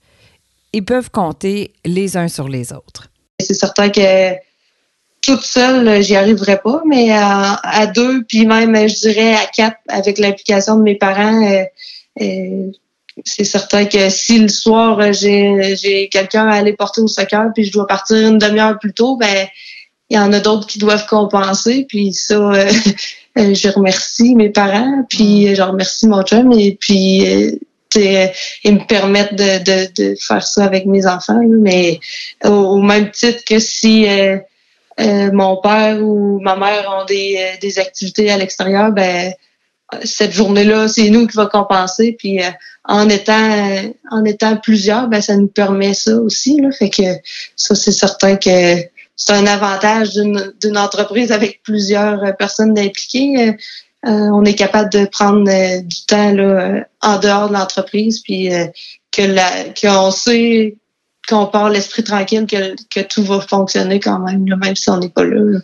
Ils 0.72 0.86
peuvent 0.86 1.12
compter 1.12 1.74
les 1.84 2.16
uns 2.16 2.28
sur 2.28 2.48
les 2.48 2.72
autres. 2.72 3.10
C'est 3.40 3.56
certain 3.56 3.90
que 3.90 4.36
toute 5.22 5.42
seule, 5.42 6.02
j'y 6.02 6.16
arriverais 6.16 6.62
pas, 6.62 6.82
mais 6.86 7.12
à, 7.12 7.88
deux, 7.88 8.24
puis 8.24 8.46
même, 8.46 8.76
je 8.88 9.00
dirais, 9.00 9.34
à 9.34 9.46
quatre, 9.48 9.78
avec 9.90 10.18
l'implication 10.18 10.78
de 10.78 10.84
mes 10.84 10.96
parents, 10.96 11.44
euh, 11.44 11.64
euh, 12.22 12.72
c'est 13.26 13.44
certain 13.44 13.86
que 13.86 14.10
si 14.10 14.40
le 14.40 14.48
soir, 14.48 15.12
j'ai 15.14 16.10
quelqu'un 16.12 16.48
à 16.48 16.56
aller 16.56 16.74
porter 16.74 17.02
au 17.02 17.08
soccer, 17.08 17.48
puis 17.54 17.66
je 17.66 17.72
dois 17.72 17.88
partir 17.88 18.18
une 18.18 18.38
demi-heure 18.38 18.78
plus 18.80 18.94
tôt, 18.94 19.18
ben 19.18 19.48
il 20.10 20.16
y 20.16 20.20
en 20.20 20.34
a 20.34 20.40
d'autres 20.40 20.68
qui 20.68 20.80
doivent 20.80 21.06
compenser. 21.06 21.86
Puis 21.88 22.14
ça, 22.14 22.36
euh, 22.36 22.72
euh, 23.38 23.54
je 23.54 23.70
remercie 23.70 24.36
mes 24.36 24.50
parents, 24.50 25.06
puis 25.10 25.50
mm. 25.50 25.56
je 25.56 25.62
remercie 25.62 26.08
mon 26.08 26.24
chum. 26.24 26.52
Et 26.54 26.78
puis, 26.80 27.28
euh, 27.28 27.52
ils 28.64 28.74
me 28.74 28.88
permettent 28.88 29.36
de, 29.36 30.16
faire 30.20 30.44
ça 30.44 30.64
avec 30.64 30.86
mes 30.86 31.06
enfants. 31.06 31.42
Mais 31.48 32.00
au, 32.44 32.82
même 32.82 33.12
titre 33.12 33.44
que 33.48 33.60
si 33.60 34.06
mon 35.00 35.58
père 35.58 36.02
ou 36.02 36.40
ma 36.40 36.56
mère 36.56 36.92
ont 37.00 37.06
des, 37.06 37.40
des 37.62 37.80
activités 37.80 38.30
à 38.30 38.38
l'extérieur, 38.38 38.92
ben 38.92 39.34
cette 40.04 40.32
journée-là, 40.32 40.88
c'est 40.88 41.10
nous 41.10 41.28
qui 41.28 41.36
va 41.36 41.48
compenser. 41.48 42.16
Puis 42.18 42.42
euh, 42.42 42.50
en 42.86 43.10
étant 43.10 43.94
en 44.12 44.24
étant 44.26 44.58
plusieurs, 44.58 45.08
ben 45.08 45.22
ça 45.22 45.36
nous 45.36 45.48
permet 45.48 45.94
ça 45.94 46.16
aussi. 46.18 46.60
Là. 46.62 46.72
Fait 46.72 46.90
que 46.90 47.04
ça, 47.56 47.76
c'est 47.76 47.92
certain 47.92 48.36
que 48.36 48.76
c'est 49.16 49.34
un 49.34 49.46
avantage 49.48 50.14
d'une 50.14 50.78
entreprise 50.78 51.32
avec 51.32 51.62
plusieurs 51.64 52.36
personnes 52.38 52.78
impliquées. 52.78 53.50
Euh, 53.50 53.52
euh, 54.06 54.30
on 54.32 54.46
est 54.46 54.54
capable 54.54 54.90
de 54.92 55.06
prendre 55.06 55.44
du 55.82 56.06
temps 56.06 56.32
là, 56.32 56.86
en 57.02 57.20
dehors 57.20 57.50
de 57.50 57.54
l'entreprise, 57.54 58.22
puis 58.22 58.50
que 59.12 59.22
la 59.24 59.50
qu'on 59.80 60.10
sait 60.12 60.78
qu'on 61.28 61.48
part 61.48 61.70
l'esprit 61.70 62.04
tranquille, 62.04 62.48
que, 62.50 62.76
que 62.90 63.06
tout 63.06 63.24
va 63.24 63.42
fonctionner 63.42 64.00
quand 64.00 64.20
même, 64.20 64.46
même 64.46 64.76
si 64.76 64.90
on 64.90 64.98
n'est 64.98 65.10
pas 65.10 65.26
là. 65.26 65.60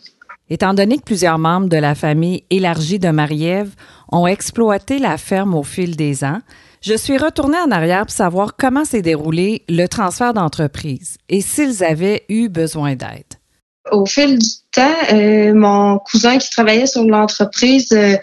Étant 0.50 0.76
donné 0.76 0.98
que 0.98 1.04
plusieurs 1.04 1.40
membres 1.40 1.70
de 1.70 1.78
la 1.78 1.96
famille 1.96 2.44
élargie 2.52 3.00
de 3.00 3.10
Marie-Ève 3.10 3.72
ont 4.12 4.28
exploité 4.28 5.00
la 5.00 5.18
ferme 5.18 5.54
au 5.54 5.64
fil 5.64 5.96
des 5.96 6.24
ans, 6.24 6.40
je 6.82 6.94
suis 6.94 7.18
retournée 7.18 7.58
en 7.58 7.72
arrière 7.72 8.06
pour 8.06 8.12
savoir 8.12 8.56
comment 8.56 8.86
s'est 8.86 9.02
déroulé 9.02 9.64
le 9.68 9.88
transfert 9.88 10.36
d'entreprise 10.36 11.18
et 11.30 11.42
s'ils 11.42 11.84
avaient 11.84 12.26
eu 12.30 12.48
besoin 12.48 12.96
d'aide. 12.96 13.26
Au 13.92 14.06
fil 14.06 14.40
du 14.40 14.50
temps, 14.72 15.14
euh, 15.14 15.54
mon 15.54 16.00
cousin 16.00 16.38
qui 16.38 16.50
travaillait 16.50 16.88
sur 16.88 17.04
l'entreprise 17.04 17.92
euh, 17.92 18.18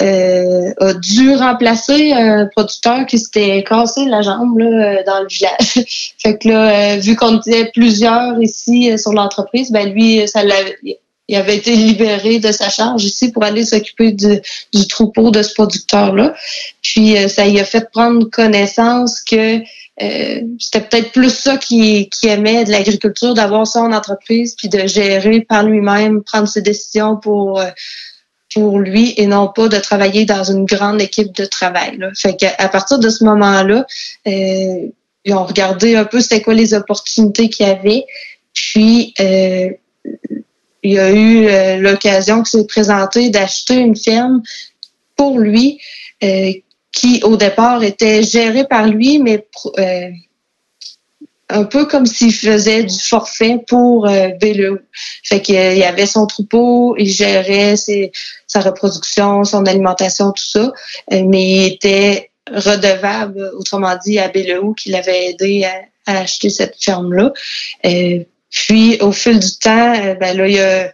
euh, 0.00 0.72
a 0.80 0.94
dû 0.94 1.34
remplacer 1.34 2.12
un 2.12 2.46
producteur 2.46 3.06
qui 3.06 3.18
s'était 3.18 3.64
cassé 3.64 4.04
la 4.06 4.22
jambe 4.22 4.58
dans 4.58 5.20
le 5.20 5.28
village. 5.28 6.14
fait 6.18 6.38
que 6.38 6.48
là, 6.48 6.96
vu 6.98 7.16
qu'on 7.16 7.38
était 7.38 7.70
plusieurs 7.72 8.40
ici 8.40 8.96
sur 8.98 9.12
l'entreprise, 9.12 9.70
ben 9.72 9.92
lui, 9.92 10.26
ça 10.28 10.44
l'avait 10.44 10.78
il 11.30 11.36
avait 11.36 11.56
été 11.56 11.76
libéré 11.76 12.40
de 12.40 12.50
sa 12.50 12.68
charge 12.70 13.04
ici 13.04 13.30
pour 13.30 13.44
aller 13.44 13.64
s'occuper 13.64 14.10
du, 14.10 14.88
troupeau 14.88 15.30
de 15.30 15.42
ce 15.42 15.54
producteur-là. 15.54 16.34
Puis 16.82 17.16
euh, 17.16 17.28
ça 17.28 17.46
y 17.46 17.60
a 17.60 17.64
fait 17.64 17.88
prendre 17.92 18.28
connaissance 18.28 19.20
que 19.20 19.58
euh, 19.58 20.40
c'était 20.58 20.80
peut-être 20.80 21.12
plus 21.12 21.32
ça 21.32 21.56
qui, 21.56 22.08
aimait 22.24 22.64
de 22.64 22.72
l'agriculture, 22.72 23.34
d'avoir 23.34 23.64
son 23.64 23.92
entreprise, 23.92 24.56
puis 24.56 24.68
de 24.68 24.88
gérer 24.88 25.42
par 25.42 25.62
lui-même, 25.62 26.24
prendre 26.24 26.48
ses 26.48 26.62
décisions 26.62 27.16
pour 27.16 27.60
euh, 27.60 27.70
pour 28.52 28.80
lui 28.80 29.14
et 29.16 29.28
non 29.28 29.46
pas 29.46 29.68
de 29.68 29.78
travailler 29.78 30.24
dans 30.24 30.42
une 30.42 30.64
grande 30.64 31.00
équipe 31.00 31.32
de 31.36 31.44
travail. 31.44 31.96
Là. 31.98 32.08
Fait 32.16 32.34
qu'à 32.34 32.68
partir 32.68 32.98
de 32.98 33.08
ce 33.08 33.22
moment-là, 33.22 33.86
ils 34.26 35.32
ont 35.32 35.44
regardé 35.44 35.94
un 35.94 36.04
peu 36.04 36.20
c'était 36.20 36.42
quoi 36.42 36.54
les 36.54 36.74
opportunités 36.74 37.48
qu'il 37.48 37.68
y 37.68 37.70
avait. 37.70 38.04
Puis 38.52 39.14
il 40.82 40.92
y 40.92 40.98
a 40.98 41.10
eu 41.10 41.46
euh, 41.46 41.76
l'occasion 41.76 42.42
qui 42.42 42.50
s'est 42.50 42.66
présentée 42.66 43.30
d'acheter 43.30 43.74
une 43.74 43.96
ferme 43.96 44.42
pour 45.16 45.38
lui 45.38 45.78
euh, 46.22 46.52
qui 46.92 47.20
au 47.22 47.36
départ 47.36 47.82
était 47.82 48.22
gérée 48.22 48.66
par 48.66 48.86
lui, 48.86 49.20
mais 49.20 49.46
euh, 49.78 50.08
un 51.48 51.64
peu 51.64 51.86
comme 51.86 52.04
s'il 52.04 52.34
faisait 52.34 52.84
du 52.84 52.98
forfait 52.98 53.58
pour 53.68 54.08
euh, 54.08 54.30
Fait 55.22 55.40
qu'il 55.40 55.54
y 55.54 55.84
avait 55.84 56.06
son 56.06 56.26
troupeau, 56.26 56.96
il 56.98 57.06
gérait 57.06 57.76
ses, 57.76 58.12
sa 58.46 58.60
reproduction, 58.60 59.44
son 59.44 59.66
alimentation, 59.66 60.32
tout 60.32 60.42
ça, 60.42 60.72
mais 61.10 61.50
il 61.50 61.66
était 61.66 62.30
redevable, 62.50 63.52
autrement 63.56 63.96
dit, 64.04 64.18
à 64.18 64.28
Bellevue 64.28 64.74
qui 64.76 64.90
l'avait 64.90 65.30
aidé 65.30 65.64
à, 65.64 66.12
à, 66.12 66.20
acheter 66.20 66.50
cette 66.50 66.82
ferme-là. 66.82 67.32
Puis, 68.50 68.98
au 69.00 69.12
fil 69.12 69.38
du 69.38 69.58
temps, 69.58 69.94
euh, 69.94 70.14
ben 70.14 70.36
là, 70.36 70.48
il 70.48 70.58
a, 70.58 70.92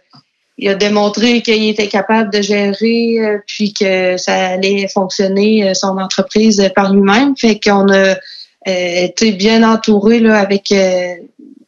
il 0.57 0.69
a 0.69 0.75
démontré 0.75 1.41
qu'il 1.41 1.67
était 1.69 1.87
capable 1.87 2.31
de 2.31 2.41
gérer, 2.41 3.19
euh, 3.19 3.39
puis 3.47 3.73
que 3.73 4.17
ça 4.17 4.49
allait 4.49 4.87
fonctionner, 4.87 5.69
euh, 5.69 5.73
son 5.73 5.97
entreprise 5.97 6.71
par 6.75 6.93
lui-même. 6.93 7.35
Fait 7.35 7.59
qu'on 7.59 7.91
a 7.91 8.15
été 8.65 9.31
bien 9.31 9.63
entouré 9.63 10.19
là, 10.19 10.37
avec 10.37 10.73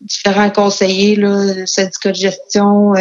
différents 0.01 0.49
conseillers, 0.49 1.15
là, 1.15 1.65
syndicats 1.65 2.11
de 2.11 2.15
gestion, 2.15 2.93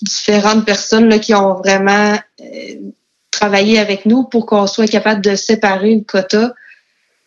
différentes 0.00 0.64
personnes 0.64 1.10
là, 1.10 1.18
qui 1.18 1.34
ont 1.34 1.56
vraiment 1.56 2.16
travaillé 3.30 3.78
avec 3.78 4.06
nous 4.06 4.24
pour 4.24 4.46
qu'on 4.46 4.66
soit 4.66 4.88
capable 4.88 5.20
de 5.20 5.34
séparer 5.34 5.96
le 5.96 6.00
quota 6.00 6.54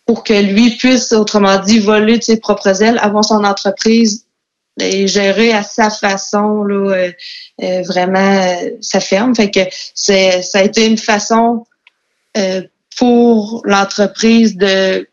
pour 0.06 0.24
que 0.24 0.32
lui 0.32 0.70
puisse, 0.76 1.12
autrement 1.12 1.58
dit, 1.58 1.78
voler 1.78 2.18
de 2.18 2.22
ses 2.22 2.38
propres 2.38 2.82
ailes, 2.82 2.98
avoir 3.00 3.24
son 3.24 3.44
entreprise 3.44 4.26
et 4.80 5.06
gérer 5.06 5.52
à 5.52 5.62
sa 5.62 5.90
façon 5.90 6.64
là, 6.64 6.94
euh, 6.94 7.12
euh, 7.62 7.82
vraiment 7.82 8.18
euh, 8.18 8.70
sa 8.80 9.00
ferme. 9.00 9.34
Fait 9.34 9.50
que 9.50 9.60
c'est 9.94 10.42
ça 10.42 10.60
a 10.60 10.62
été 10.62 10.86
une 10.86 10.98
façon 10.98 11.64
pour 12.96 13.60
l'entreprise 13.66 14.56
de, 14.56 15.06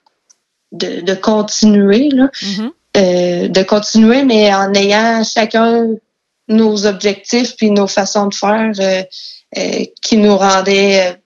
de, 0.71 1.01
de 1.01 1.13
continuer 1.15 2.09
là, 2.09 2.29
mm-hmm. 2.41 3.51
de 3.51 3.63
continuer, 3.63 4.23
mais 4.23 4.53
en 4.53 4.73
ayant 4.73 5.23
chacun 5.25 5.87
nos 6.47 6.85
objectifs 6.85 7.57
puis 7.57 7.71
nos 7.71 7.87
façons 7.87 8.27
de 8.27 8.33
faire 8.33 8.71
qui 10.01 10.15
nous 10.15 10.37
rendaient 10.37 11.18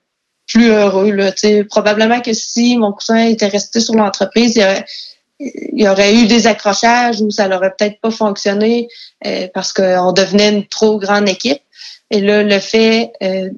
plus 0.48 0.70
heureux. 0.70 1.12
Là, 1.12 1.32
probablement 1.70 2.22
que 2.22 2.34
si 2.34 2.78
mon 2.78 2.92
cousin 2.92 3.28
était 3.28 3.48
resté 3.48 3.80
sur 3.80 3.96
l'entreprise, 3.96 4.60
il 5.40 5.82
y 5.82 5.88
aurait 5.88 6.16
eu 6.16 6.28
des 6.28 6.48
accrochages 6.48 7.22
ou 7.22 7.32
ça 7.32 7.48
n'aurait 7.48 7.74
peut-être 7.78 8.00
pas 8.00 8.12
fonctionné 8.12 8.88
euh, 9.26 9.48
parce 9.54 9.74
qu'on 9.74 10.12
devenait 10.12 10.50
une 10.50 10.68
trop 10.68 11.00
grande 11.00 11.28
équipe. 11.28 11.62
Et 12.12 12.22
là, 12.22 12.44
le 12.44 12.60
fait 12.60 13.12
euh, 13.24 13.50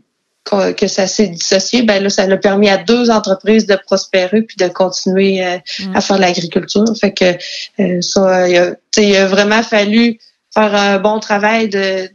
que, 0.74 0.88
ça 0.88 1.08
s'est 1.08 1.28
dissocié, 1.28 1.82
ben 1.82 2.02
là, 2.02 2.10
ça 2.10 2.24
a 2.24 2.38
permis 2.38 2.70
à 2.70 2.78
deux 2.78 3.10
entreprises 3.10 3.66
de 3.66 3.76
prospérer 3.76 4.44
puis 4.44 4.58
de 4.58 4.68
continuer 4.68 5.44
euh, 5.44 5.58
mm. 5.80 5.96
à 5.96 6.02
faire 6.02 6.18
l'agriculture. 6.18 6.86
Fait 7.00 7.14
que 7.14 8.02
ça, 8.02 8.48
il 8.48 9.16
a 9.16 9.26
vraiment 9.26 9.64
fallu 9.64 10.20
faire 10.54 10.74
un 10.74 11.00
bon 11.00 11.20
travail 11.20 11.68
de 11.68 12.10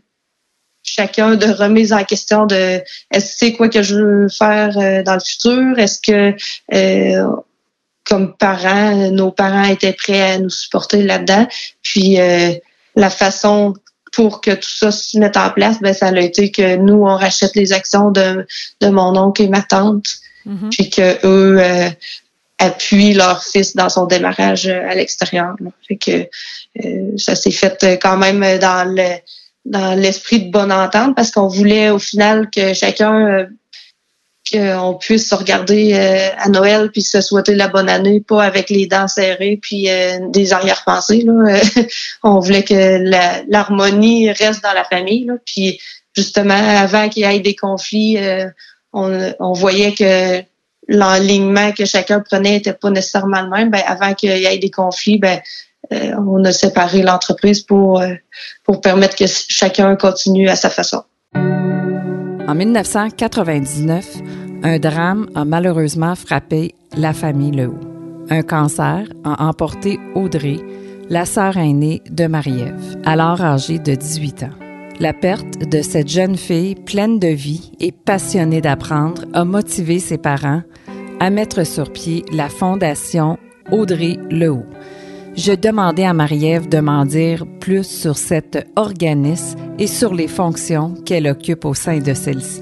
chacun 0.91 1.37
de 1.37 1.47
remise 1.47 1.93
en 1.93 2.05
question 2.05 2.47
de 2.47 2.83
est-ce 3.13 3.33
que 3.33 3.39
c'est 3.39 3.53
quoi 3.53 3.69
que 3.69 3.83
je 3.83 3.97
veux 3.97 4.29
faire 4.29 4.77
euh, 4.77 5.03
dans 5.03 5.15
le 5.15 5.21
futur? 5.21 5.79
Est-ce 5.79 6.01
que 6.01 6.37
euh, 6.75 7.37
comme 8.05 8.37
parents, 8.37 9.11
nos 9.11 9.31
parents 9.31 9.65
étaient 9.65 9.93
prêts 9.93 10.33
à 10.33 10.39
nous 10.39 10.51
supporter 10.51 11.03
là-dedans? 11.03 11.47
Puis 11.83 12.21
euh, 12.21 12.53
la 12.97 13.11
façon 13.11 13.75
pour 14.13 14.41
que 14.41 14.51
tout 14.51 14.69
ça 14.69 14.91
se 14.91 15.17
mette 15.19 15.37
en 15.37 15.51
place, 15.51 15.81
ben 15.81 15.95
ça 15.95 16.09
a 16.09 16.21
été 16.21 16.51
que 16.51 16.77
nous, 16.77 17.03
on 17.05 17.17
rachète 17.17 17.55
les 17.55 17.73
actions 17.73 18.11
de, 18.11 18.45
de 18.81 18.89
mon 18.89 19.17
oncle 19.17 19.43
et 19.43 19.49
ma 19.49 19.63
tante, 19.63 20.17
mm-hmm. 20.47 20.71
puis 20.71 20.91
que 20.91 21.25
eux 21.25 21.93
appuient 22.59 23.15
leur 23.15 23.45
fils 23.45 23.77
dans 23.77 23.89
son 23.89 24.07
démarrage 24.07 24.67
à 24.67 24.93
l'extérieur. 24.97 25.55
Fait 25.87 25.97
que 25.97 26.29
ça 27.17 27.37
s'est 27.37 27.53
fait 27.53 28.01
quand 28.03 28.17
même 28.17 28.41
dans 28.59 28.93
le 28.93 29.21
dans 29.65 29.95
l'esprit 29.95 30.47
de 30.47 30.51
bonne 30.51 30.73
entente 30.73 31.15
parce 31.15 31.31
qu'on 31.31 31.49
voulait 31.49 31.91
au 31.91 31.99
final 31.99 32.49
que 32.51 32.73
chacun 32.73 33.27
euh, 33.27 33.47
qu'on 34.51 34.95
puisse 34.95 35.29
se 35.29 35.35
regarder 35.35 35.95
euh, 35.95 36.29
à 36.39 36.49
Noël 36.49 36.91
puis 36.91 37.03
se 37.03 37.21
souhaiter 37.21 37.55
la 37.55 37.69
bonne 37.69 37.89
année, 37.89 38.21
pas 38.21 38.43
avec 38.43 38.71
les 38.71 38.87
dents 38.87 39.07
serrées 39.07 39.59
puis 39.61 39.89
euh, 39.89 40.19
des 40.29 40.53
arrière-pensées. 40.53 41.25
On 42.23 42.41
voulait 42.41 42.65
que 42.65 42.99
l'harmonie 43.49 44.33
reste 44.33 44.63
dans 44.63 44.73
la 44.73 44.85
famille. 44.85 45.27
Là. 45.27 45.35
Puis 45.45 45.81
justement, 46.17 46.55
avant 46.55 47.09
qu'il 47.09 47.23
y 47.23 47.27
ait 47.27 47.41
des 47.41 47.55
conflits, 47.55 48.19
on, 48.93 49.33
on, 49.39 49.53
voyait 49.53 49.95
que 49.95 50.43
l'enlignement 50.89 51.71
que 51.71 51.85
chacun 51.85 52.19
prenait 52.19 52.57
était 52.57 52.73
pas 52.73 52.91
nécessairement 52.91 53.43
le 53.43 53.51
même. 53.51 53.71
Ben, 53.71 53.83
avant 53.87 54.15
qu'il 54.15 54.37
y 54.37 54.47
ait 54.47 54.59
des 54.59 54.71
conflits, 54.71 55.19
ben, 55.19 55.41
euh, 55.93 56.13
on 56.19 56.45
a 56.45 56.53
séparé 56.53 57.03
l'entreprise 57.03 57.63
pour, 57.63 58.01
euh, 58.01 58.15
pour 58.65 58.81
permettre 58.81 59.17
que 59.17 59.25
chacun 59.27 59.97
continue 59.97 60.49
à 60.49 60.57
sa 60.57 60.71
façon. 60.71 61.03
En 61.35 62.55
1999, 62.55 64.07
un 64.63 64.79
drame 64.79 65.29
a 65.35 65.45
malheureusement 65.45 66.15
frappé 66.15 66.75
la 66.97 67.13
famille 67.13 67.53
Lehoux. 67.53 67.79
Un 68.29 68.43
cancer 68.43 69.05
a 69.25 69.47
emporté 69.47 69.99
Audrey, 70.15 70.59
la 71.09 71.25
sœur 71.25 71.57
aînée 71.57 72.03
de 72.11 72.27
Marie-Ève, 72.27 73.01
alors 73.05 73.41
âgée 73.41 73.79
de 73.79 73.95
18 73.95 74.43
ans. 74.45 74.51
La 75.01 75.13
perte 75.13 75.59
de 75.67 75.81
cette 75.81 76.09
jeune 76.09 76.37
fille 76.37 76.75
pleine 76.75 77.19
de 77.19 77.29
vie 77.29 77.73
et 77.81 77.91
passionnée 77.91 78.61
d'apprendre 78.61 79.25
a 79.33 79.45
motivé 79.45 79.99
ses 79.99 80.19
parents 80.19 80.63
à 81.21 81.31
mettre 81.31 81.65
sur 81.65 81.91
pied 81.91 82.25
la 82.33 82.49
fondation 82.49 83.39
Audrey 83.71 84.19
Lehoux 84.31 84.67
je 85.41 85.53
demandais 85.53 86.05
à 86.05 86.13
Marie-Ève 86.13 86.69
de 86.69 86.81
m'en 86.81 87.07
dire 87.07 87.47
plus 87.61 87.85
sur 87.85 88.19
cet 88.19 88.69
organisme 88.77 89.59
et 89.79 89.87
sur 89.87 90.13
les 90.13 90.29
fonctions 90.29 90.95
qu'elle 91.07 91.27
occupe 91.27 91.65
au 91.65 91.73
sein 91.73 91.99
de 91.99 92.13
celle-ci. 92.13 92.61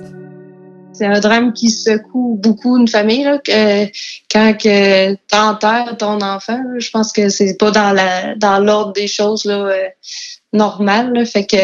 c'est 0.93 1.07
un 1.07 1.19
drame 1.19 1.53
qui 1.53 1.71
secoue 1.71 2.39
beaucoup 2.41 2.77
une 2.77 2.87
famille 2.87 3.27
quand 4.33 4.57
que 4.57 5.15
t'enterres 5.27 5.97
ton 5.99 6.21
enfant. 6.21 6.61
je 6.79 6.89
pense 6.91 7.13
que 7.13 7.29
c'est 7.29 7.57
pas 7.59 7.73
dans 7.73 8.65
l'ordre 8.65 8.93
des 8.93 9.09
choses 9.09 9.45
là, 9.45 9.59
euh, 9.67 9.89
normales. 10.53 11.27
fait 11.27 11.47
que 11.47 11.57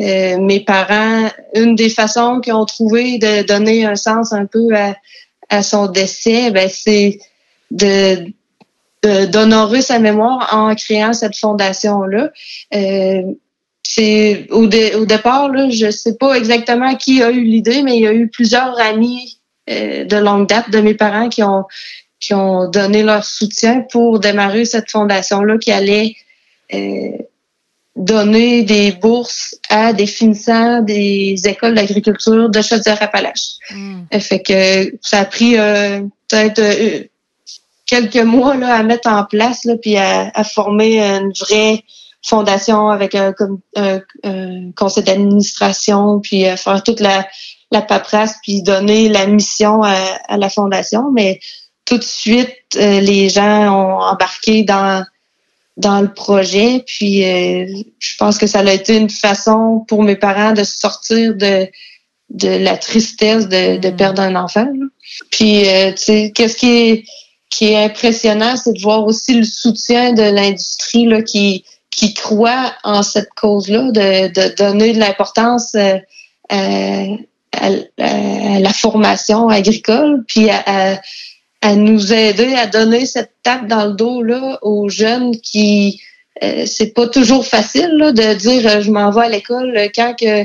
euh, 0.00 0.38
mes 0.38 0.60
parents, 0.60 1.28
une 1.56 1.74
des 1.74 1.90
façons 1.90 2.40
qu'ils 2.40 2.54
ont 2.54 2.64
trouvé 2.64 3.18
de 3.18 3.46
donner 3.46 3.84
un 3.84 3.96
sens 3.96 4.32
un 4.32 4.46
peu 4.46 4.74
à, 4.74 4.96
à 5.50 5.62
son 5.62 5.88
décès, 5.88 6.50
ben 6.50 6.70
c'est 6.72 7.18
de 7.70 8.32
d'honorer 9.02 9.82
sa 9.82 9.98
mémoire 9.98 10.48
en 10.52 10.74
créant 10.74 11.12
cette 11.12 11.36
fondation 11.36 12.02
là. 12.02 12.30
Euh, 12.74 13.22
c'est 13.82 14.46
au, 14.50 14.64
au 14.64 15.06
départ, 15.06 15.48
là, 15.50 15.70
je 15.70 15.90
sais 15.90 16.16
pas 16.16 16.34
exactement 16.34 16.94
qui 16.94 17.22
a 17.22 17.30
eu 17.30 17.42
l'idée, 17.42 17.82
mais 17.82 17.96
il 17.96 18.02
y 18.02 18.06
a 18.06 18.12
eu 18.12 18.28
plusieurs 18.28 18.78
amis 18.78 19.38
euh, 19.70 20.04
de 20.04 20.16
longue 20.16 20.46
date 20.46 20.70
de 20.70 20.80
mes 20.80 20.94
parents 20.94 21.28
qui 21.28 21.42
ont 21.42 21.64
qui 22.20 22.34
ont 22.34 22.68
donné 22.68 23.02
leur 23.02 23.24
soutien 23.24 23.84
pour 23.90 24.18
démarrer 24.18 24.64
cette 24.64 24.90
fondation-là 24.90 25.56
qui 25.58 25.70
allait 25.70 26.16
euh, 26.74 27.16
donner 27.96 28.62
des 28.62 28.92
bourses 28.92 29.56
à 29.70 29.92
des 29.92 30.06
finissants 30.06 30.82
des 30.82 31.36
écoles 31.46 31.74
d'agriculture 31.74 32.48
de 32.48 32.60
Chaudière-Appalaches. 32.60 33.56
Mm. 33.70 34.20
Fait 34.20 34.42
que 34.42 34.96
ça 35.00 35.20
a 35.20 35.24
pris 35.24 35.56
euh, 35.56 36.00
peut-être 36.28 37.08
quelques 37.88 38.16
mois 38.16 38.56
là, 38.56 38.76
à 38.76 38.82
mettre 38.84 39.08
en 39.08 39.24
place 39.24 39.64
là, 39.64 39.74
puis 39.80 39.96
à, 39.96 40.30
à 40.32 40.44
former 40.44 41.00
une 41.00 41.32
vraie 41.32 41.82
fondation 42.22 42.88
avec 42.88 43.14
un, 43.14 43.32
conseil 44.76 45.04
d'administration, 45.04 46.20
puis 46.20 46.46
euh, 46.46 46.56
faire 46.56 46.82
toute 46.82 47.00
la, 47.00 47.26
la 47.70 47.82
paperasse, 47.82 48.36
puis 48.42 48.62
donner 48.62 49.08
la 49.08 49.26
mission 49.26 49.82
à, 49.82 50.36
la 50.36 50.50
fondation. 50.50 51.10
Mais 51.12 51.40
tout 51.84 51.98
de 51.98 52.04
suite, 52.04 52.54
euh, 52.76 53.00
les 53.00 53.28
gens 53.28 53.72
ont 53.72 54.00
embarqué 54.00 54.64
dans 54.64 55.04
dans 55.76 56.00
le 56.00 56.12
projet. 56.12 56.82
Puis 56.86 57.24
euh, 57.24 57.66
je 58.00 58.16
pense 58.16 58.36
que 58.36 58.48
ça 58.48 58.60
a 58.60 58.72
été 58.72 58.96
une 58.96 59.10
façon 59.10 59.84
pour 59.86 60.02
mes 60.02 60.16
parents 60.16 60.52
de 60.52 60.64
sortir 60.64 61.34
de 61.36 61.68
de 62.30 62.48
la 62.48 62.76
tristesse 62.76 63.48
de, 63.48 63.78
de 63.78 63.88
mm. 63.88 63.96
perdre 63.96 64.20
un 64.20 64.34
enfant. 64.34 64.66
Puis 65.30 65.62
tu 65.62 65.96
sais, 65.96 66.32
qu'est-ce 66.34 66.56
qui 66.56 66.70
est 66.70 67.04
qui 67.50 67.72
est 67.72 67.84
impressionnant, 67.84 68.56
c'est 68.56 68.72
de 68.72 68.80
voir 68.80 69.06
aussi 69.06 69.34
le 69.34 69.44
soutien 69.44 70.12
de 70.12 70.22
l'industrie 70.22 71.06
là 71.06 71.22
qui 71.22 71.64
qui 71.90 72.14
croient 72.14 72.72
en 72.84 73.02
cette 73.02 73.30
cause-là, 73.34 73.90
de, 73.90 74.28
de, 74.28 74.54
donner 74.54 74.92
de 74.92 75.00
l'importance 75.00 75.74
euh, 75.74 75.98
à, 77.52 77.70
la 78.60 78.72
formation 78.72 79.48
agricole, 79.48 80.22
puis 80.28 80.48
à, 80.48 81.00
à, 81.60 81.74
nous 81.74 82.12
aider 82.12 82.54
à 82.54 82.68
donner 82.68 83.04
cette 83.04 83.32
tape 83.42 83.66
dans 83.66 83.86
le 83.86 83.94
dos 83.94 84.22
là 84.22 84.58
aux 84.62 84.88
jeunes 84.88 85.40
qui 85.40 86.00
euh, 86.44 86.66
c'est 86.66 86.94
pas 86.94 87.08
toujours 87.08 87.44
facile 87.44 87.90
là, 87.96 88.12
de 88.12 88.34
dire 88.34 88.64
euh, 88.66 88.80
je 88.80 88.92
m'en 88.92 89.10
vais 89.10 89.24
à 89.24 89.28
l'école 89.28 89.76
quand 89.92 90.14
que 90.14 90.44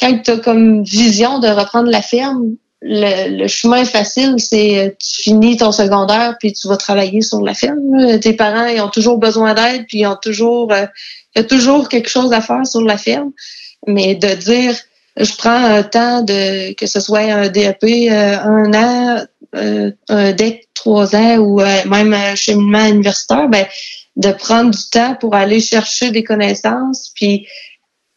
quand 0.00 0.22
tu 0.24 0.30
as 0.30 0.36
comme 0.38 0.84
vision 0.84 1.38
de 1.38 1.48
reprendre 1.48 1.90
la 1.90 2.00
ferme 2.00 2.56
le, 2.86 3.46
chemin 3.48 3.84
facile, 3.86 4.34
c'est 4.38 4.78
euh, 4.78 4.90
tu 4.98 5.22
finis 5.22 5.56
ton 5.56 5.72
secondaire 5.72 6.36
puis 6.38 6.52
tu 6.52 6.68
vas 6.68 6.76
travailler 6.76 7.22
sur 7.22 7.40
la 7.40 7.54
ferme. 7.54 8.18
Tes 8.20 8.34
parents 8.34 8.68
ont 8.84 8.90
toujours 8.90 9.18
besoin 9.18 9.54
d'aide 9.54 9.86
puis 9.88 10.00
ils 10.00 10.06
ont 10.06 10.18
toujours 10.20 10.70
euh, 10.70 10.84
y 11.34 11.40
a 11.40 11.44
toujours 11.44 11.88
quelque 11.88 12.10
chose 12.10 12.32
à 12.32 12.42
faire 12.42 12.66
sur 12.66 12.82
la 12.82 12.98
ferme. 12.98 13.32
Mais 13.86 14.14
de 14.14 14.34
dire 14.34 14.76
je 15.16 15.34
prends 15.36 15.64
un 15.64 15.82
temps 15.82 16.22
de 16.22 16.74
que 16.74 16.86
ce 16.86 17.00
soit 17.00 17.20
un 17.20 17.48
DEP 17.48 17.82
euh, 17.84 18.38
un 18.38 18.74
an, 18.74 19.24
un 20.08 20.32
DEC 20.32 20.68
trois 20.74 21.16
ans 21.16 21.38
ou 21.38 21.60
même 21.60 22.12
un 22.12 22.34
cheminement 22.34 22.84
universitaire, 22.86 23.48
ben 23.48 23.64
de 24.16 24.30
prendre 24.30 24.70
du 24.70 24.90
temps 24.90 25.16
pour 25.18 25.34
aller 25.34 25.60
chercher 25.60 26.10
des 26.10 26.22
connaissances 26.22 27.12
puis 27.14 27.46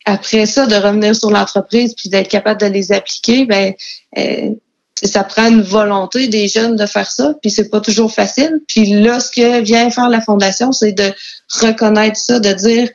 après 0.07 0.45
ça, 0.45 0.65
de 0.65 0.75
revenir 0.75 1.13
sur 1.15 1.29
l'entreprise 1.29 1.93
puis 1.93 2.07
d'être 2.07 2.29
capable 2.29 2.61
de 2.61 2.67
les 2.67 2.93
appliquer, 2.93 3.45
ben 3.45 3.73
euh, 4.17 4.51
ça 5.03 5.25
prend 5.25 5.49
une 5.49 5.61
volonté 5.61 6.29
des 6.29 6.47
jeunes 6.47 6.77
de 6.77 6.85
faire 6.85 7.11
ça, 7.11 7.33
puis 7.41 7.51
c'est 7.51 7.69
pas 7.69 7.81
toujours 7.81 8.11
facile. 8.11 8.61
Puis 8.67 8.85
là, 8.85 9.19
ce 9.19 9.29
que 9.29 9.61
vient 9.61 9.91
faire 9.91 10.07
la 10.09 10.21
fondation, 10.21 10.71
c'est 10.71 10.93
de 10.93 11.13
reconnaître 11.61 12.17
ça, 12.17 12.39
de 12.39 12.53
dire 12.53 12.89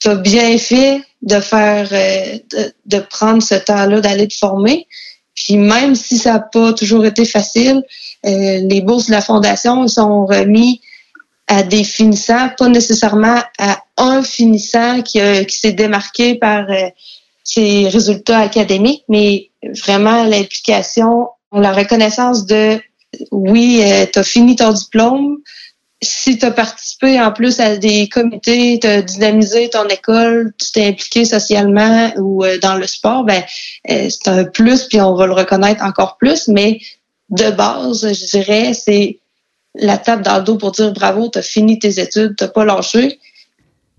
tu 0.00 0.08
as 0.08 0.16
bien 0.16 0.58
fait 0.58 1.00
de 1.22 1.40
faire 1.40 1.88
euh, 1.92 2.38
de, 2.84 2.98
prendre 2.98 3.42
ce 3.42 3.54
temps-là 3.54 4.00
d'aller 4.02 4.28
te 4.28 4.34
former. 4.34 4.86
Puis 5.34 5.56
même 5.56 5.94
si 5.94 6.18
ça 6.18 6.34
n'a 6.34 6.40
pas 6.40 6.74
toujours 6.74 7.06
été 7.06 7.24
facile, 7.24 7.82
euh, 8.26 8.60
les 8.68 8.82
bourses 8.82 9.06
de 9.06 9.12
la 9.12 9.22
fondation 9.22 9.88
sont 9.88 10.26
remis 10.26 10.82
à 11.52 11.62
des 11.62 11.84
finissants, 11.84 12.48
pas 12.56 12.68
nécessairement 12.68 13.42
à 13.58 13.82
un 13.98 14.22
finissant 14.22 15.02
qui, 15.02 15.20
s'est 15.48 15.72
démarqué 15.72 16.36
par 16.36 16.64
euh, 16.70 16.88
ses 17.44 17.88
résultats 17.88 18.38
académiques, 18.38 19.04
mais 19.10 19.50
vraiment 19.84 20.24
l'implication, 20.24 21.28
la 21.52 21.72
reconnaissance 21.74 22.46
de 22.46 22.80
oui, 23.30 23.82
euh, 23.84 24.06
tu 24.10 24.18
as 24.18 24.22
fini 24.22 24.56
ton 24.56 24.72
diplôme. 24.72 25.36
Si 26.00 26.38
tu 26.38 26.46
as 26.46 26.52
participé 26.52 27.20
en 27.20 27.32
plus 27.32 27.60
à 27.60 27.76
des 27.76 28.08
comités, 28.08 28.78
tu 28.80 28.86
as 28.86 29.02
dynamisé 29.02 29.68
ton 29.68 29.86
école, 29.88 30.54
tu 30.58 30.72
t'es 30.72 30.86
impliqué 30.86 31.26
socialement 31.26 32.14
ou 32.16 32.44
euh, 32.44 32.58
dans 32.60 32.76
le 32.76 32.86
sport, 32.86 33.24
ben 33.24 33.44
c'est 33.86 34.26
un 34.26 34.44
plus, 34.44 34.84
puis 34.84 35.02
on 35.02 35.14
va 35.14 35.26
le 35.26 35.34
reconnaître 35.34 35.84
encore 35.84 36.16
plus. 36.16 36.48
Mais 36.48 36.80
de 37.28 37.50
base, 37.50 38.10
je 38.10 38.38
dirais, 38.38 38.72
c'est 38.72 39.18
la 39.74 39.98
tape 39.98 40.22
dans 40.22 40.38
le 40.38 40.44
dos 40.44 40.56
pour 40.56 40.72
dire 40.72 40.92
bravo, 40.92 41.28
tu 41.30 41.38
as 41.38 41.42
fini 41.42 41.78
tes 41.78 42.00
études, 42.00 42.36
tu 42.36 42.48
pas 42.48 42.64
lâché. 42.64 43.18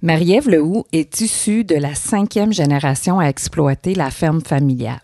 Marie-Ève 0.01 0.49
Lehoux 0.49 0.85
est 0.91 1.21
issue 1.21 1.63
de 1.63 1.75
la 1.75 1.95
cinquième 1.95 2.51
génération 2.51 3.19
à 3.19 3.25
exploiter 3.25 3.95
la 3.95 4.11
ferme 4.11 4.41
familiale. 4.41 4.99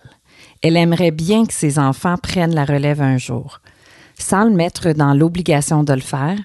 Elle 0.61 0.75
aimerait 0.75 1.11
bien 1.11 1.45
que 1.45 1.53
ses 1.53 1.79
enfants 1.79 2.17
prennent 2.21 2.53
la 2.53 2.65
relève 2.65 3.01
un 3.01 3.17
jour. 3.17 3.61
Sans 4.17 4.43
le 4.43 4.51
mettre 4.51 4.91
dans 4.91 5.13
l'obligation 5.13 5.83
de 5.83 5.93
le 5.93 6.01
faire, 6.01 6.37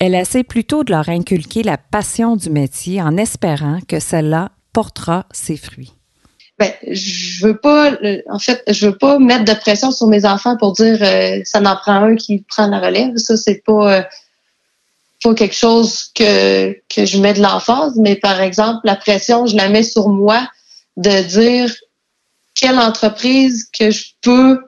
elle 0.00 0.16
essaie 0.16 0.42
plutôt 0.42 0.82
de 0.82 0.90
leur 0.90 1.08
inculquer 1.08 1.62
la 1.62 1.78
passion 1.78 2.34
du 2.34 2.50
métier 2.50 3.00
en 3.00 3.16
espérant 3.16 3.78
que 3.86 4.00
cela 4.00 4.50
portera 4.72 5.26
ses 5.30 5.56
fruits. 5.56 5.99
Ben, 6.60 6.74
je 6.86 7.46
veux 7.46 7.56
pas, 7.56 7.92
en 8.28 8.38
fait, 8.38 8.62
je 8.68 8.88
veux 8.88 8.98
pas 8.98 9.18
mettre 9.18 9.46
de 9.46 9.58
pression 9.58 9.90
sur 9.90 10.08
mes 10.08 10.26
enfants 10.26 10.58
pour 10.58 10.74
dire 10.74 10.98
euh, 11.00 11.40
ça 11.44 11.58
n'en 11.58 11.74
prend 11.74 12.04
un 12.04 12.16
qui 12.16 12.44
prend 12.46 12.66
la 12.66 12.78
relève. 12.78 13.16
Ça, 13.16 13.38
c'est 13.38 13.62
pas, 13.64 13.94
euh, 13.94 14.02
pas 15.24 15.34
quelque 15.34 15.54
chose 15.54 16.10
que, 16.14 16.72
que 16.94 17.06
je 17.06 17.18
mets 17.18 17.32
de 17.32 17.40
l'emphase, 17.40 17.94
mais 17.96 18.14
par 18.14 18.42
exemple, 18.42 18.80
la 18.84 18.94
pression, 18.94 19.46
je 19.46 19.56
la 19.56 19.70
mets 19.70 19.82
sur 19.82 20.10
moi 20.10 20.46
de 20.98 21.22
dire 21.22 21.74
quelle 22.54 22.78
entreprise 22.78 23.66
que 23.72 23.90
je 23.90 24.10
peux 24.20 24.60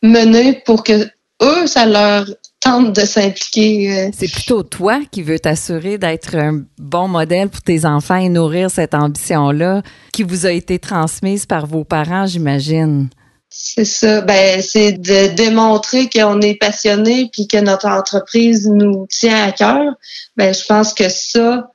mener 0.00 0.62
pour 0.64 0.84
que 0.84 1.10
eux, 1.42 1.66
ça 1.66 1.86
leur 1.86 2.26
tente 2.62 2.94
de 2.94 3.04
s'impliquer. 3.04 3.92
Euh. 3.92 4.10
C'est 4.16 4.30
plutôt 4.30 4.62
toi 4.62 5.00
qui 5.10 5.22
veux 5.22 5.38
t'assurer 5.38 5.98
d'être 5.98 6.36
un 6.36 6.62
bon 6.78 7.08
modèle 7.08 7.48
pour 7.48 7.60
tes 7.62 7.84
enfants 7.84 8.16
et 8.16 8.28
nourrir 8.28 8.70
cette 8.70 8.94
ambition-là 8.94 9.82
qui 10.12 10.22
vous 10.22 10.46
a 10.46 10.52
été 10.52 10.78
transmise 10.78 11.44
par 11.46 11.66
vos 11.66 11.84
parents, 11.84 12.26
j'imagine. 12.26 13.08
C'est 13.50 13.84
ça. 13.84 14.22
Ben, 14.22 14.62
c'est 14.62 14.92
de 14.92 15.34
démontrer 15.34 16.08
qu'on 16.08 16.40
est 16.40 16.54
passionné 16.54 17.28
puis 17.32 17.46
que 17.46 17.58
notre 17.58 17.86
entreprise 17.86 18.66
nous 18.66 19.06
tient 19.10 19.48
à 19.48 19.52
cœur. 19.52 19.94
Ben, 20.36 20.54
je 20.54 20.64
pense 20.64 20.94
que 20.94 21.08
ça 21.10 21.68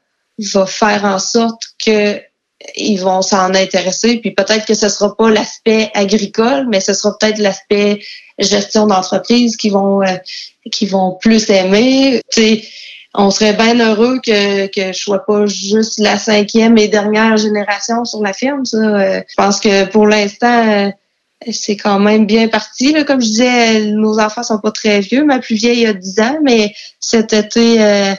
va 0.53 0.65
faire 0.65 1.05
en 1.05 1.19
sorte 1.19 1.61
que 1.83 2.19
ils 2.75 2.97
vont 2.97 3.21
s'en 3.21 3.53
intéresser. 3.53 4.17
Puis 4.17 4.31
peut-être 4.31 4.65
que 4.65 4.73
ce 4.73 4.89
sera 4.89 5.15
pas 5.15 5.29
l'aspect 5.29 5.91
agricole, 5.93 6.67
mais 6.69 6.79
ce 6.79 6.93
sera 6.93 7.15
peut-être 7.17 7.37
l'aspect 7.37 7.99
gestion 8.39 8.87
d'entreprise 8.87 9.57
qui 9.57 9.69
vont 9.69 10.01
euh, 10.01 10.17
qui 10.71 10.85
vont 10.85 11.17
plus 11.19 11.49
aimer. 11.49 12.21
on 13.13 13.31
serait 13.31 13.53
bien 13.53 13.79
heureux 13.79 14.19
que, 14.23 14.67
que 14.67 14.93
je 14.93 14.97
sois 14.97 15.25
pas 15.25 15.45
juste 15.45 15.99
la 15.99 16.17
cinquième 16.17 16.77
et 16.77 16.87
dernière 16.87 17.37
génération 17.37 18.05
sur 18.05 18.21
la 18.21 18.33
firme. 18.33 18.65
Ça. 18.65 18.77
Euh, 18.77 19.21
je 19.27 19.35
pense 19.35 19.59
que 19.59 19.85
pour 19.85 20.05
l'instant, 20.05 20.67
euh, 20.67 20.91
c'est 21.51 21.77
quand 21.77 21.99
même 21.99 22.25
bien 22.25 22.47
parti. 22.47 22.91
Là. 22.91 23.03
Comme 23.03 23.21
je 23.21 23.27
disais, 23.27 23.85
nos 23.91 24.19
enfants 24.19 24.43
sont 24.43 24.59
pas 24.59 24.71
très 24.71 24.99
vieux. 24.99 25.23
Ma 25.23 25.39
plus 25.39 25.55
vieille 25.55 25.85
a 25.85 25.93
10 25.93 26.19
ans, 26.19 26.39
mais 26.43 26.73
cet 26.99 27.33
été, 27.33 28.15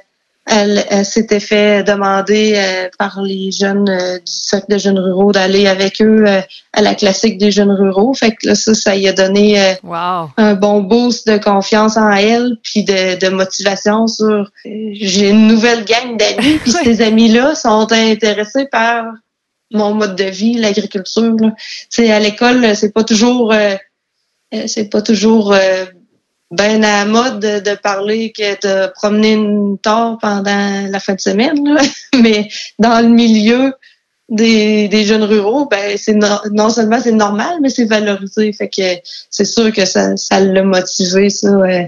elle, 0.49 1.05
s'était 1.05 1.41
fait 1.41 1.83
demander 1.83 2.55
euh, 2.57 2.89
par 2.99 3.23
les 3.23 3.51
jeunes 3.51 3.89
euh, 3.89 4.19
du 4.19 4.33
cercle 4.33 4.73
de 4.73 4.79
jeunes 4.79 4.99
ruraux 4.99 5.33
d'aller 5.33 5.67
avec 5.67 6.01
eux 6.01 6.25
euh, 6.27 6.41
à 6.73 6.83
la 6.83 6.95
classique 6.95 7.39
des 7.39 7.51
jeunes 7.51 7.71
ruraux. 7.71 8.15
Fait 8.15 8.33
que 8.33 8.49
là, 8.49 8.55
ça, 8.55 8.75
ça 8.75 8.97
y 8.97 9.09
a 9.09 9.13
donné 9.13 9.77
un 9.85 10.55
bon 10.55 10.83
boost 10.83 11.29
de 11.29 11.39
confiance 11.39 11.97
en 11.97 12.11
elle, 12.11 12.57
puis 12.63 12.85
de, 12.85 13.19
de 13.19 13.29
motivation 13.29 14.07
sur 14.07 14.51
j'ai 14.65 15.31
une 15.31 15.47
nouvelle 15.47 15.85
gang 15.85 16.17
d'amis, 16.17 16.59
puis 16.63 16.73
ces 16.73 17.03
amis-là 17.03 17.55
sont 17.55 17.91
intéressés 17.93 18.67
par 18.67 19.05
mon 19.71 19.95
mode 19.95 20.17
de 20.17 20.25
vie, 20.25 20.55
l'agriculture. 20.55 21.37
Tu 21.39 21.55
sais, 21.91 22.13
à 22.13 22.21
l'école, 22.21 22.75
c'est 22.75 22.93
pas 22.93 23.05
toujours 23.05 23.53
euh, 24.55 24.63
c'est 24.67 24.89
pas 24.89 25.03
toujours 25.03 25.53
euh, 25.53 25.85
ben 26.51 26.83
à 26.83 27.05
mode 27.05 27.41
de, 27.41 27.75
parler 27.77 28.33
que 28.33 28.55
de 28.67 28.91
promener 28.93 29.33
une 29.33 29.79
tort 29.79 30.19
pendant 30.19 30.89
la 30.89 31.01
fin 31.01 31.15
de 31.15 31.21
semaine, 31.21 31.79
mais 32.23 32.49
dans 32.79 33.01
le 33.03 33.09
milieu, 33.09 33.75
des, 34.29 34.89
des 34.89 35.05
jeunes 35.05 35.25
ruraux, 35.25 35.67
ben 35.67 35.97
c'est 35.97 36.15
non 36.15 36.69
seulement 36.69 37.01
c'est 37.01 37.13
normal, 37.13 37.59
mais 37.63 37.71
c'est 37.71 37.87
valorisé. 37.87 38.53
Fait 38.53 38.69
que 38.69 38.83
c'est 39.31 39.47
sûr 39.47 39.73
que 39.73 39.87
ça, 39.87 40.17
ça 40.17 40.41
l'a 40.41 40.63
motivé, 40.63 41.31
ça. 41.31 41.49
Euh, 41.49 41.85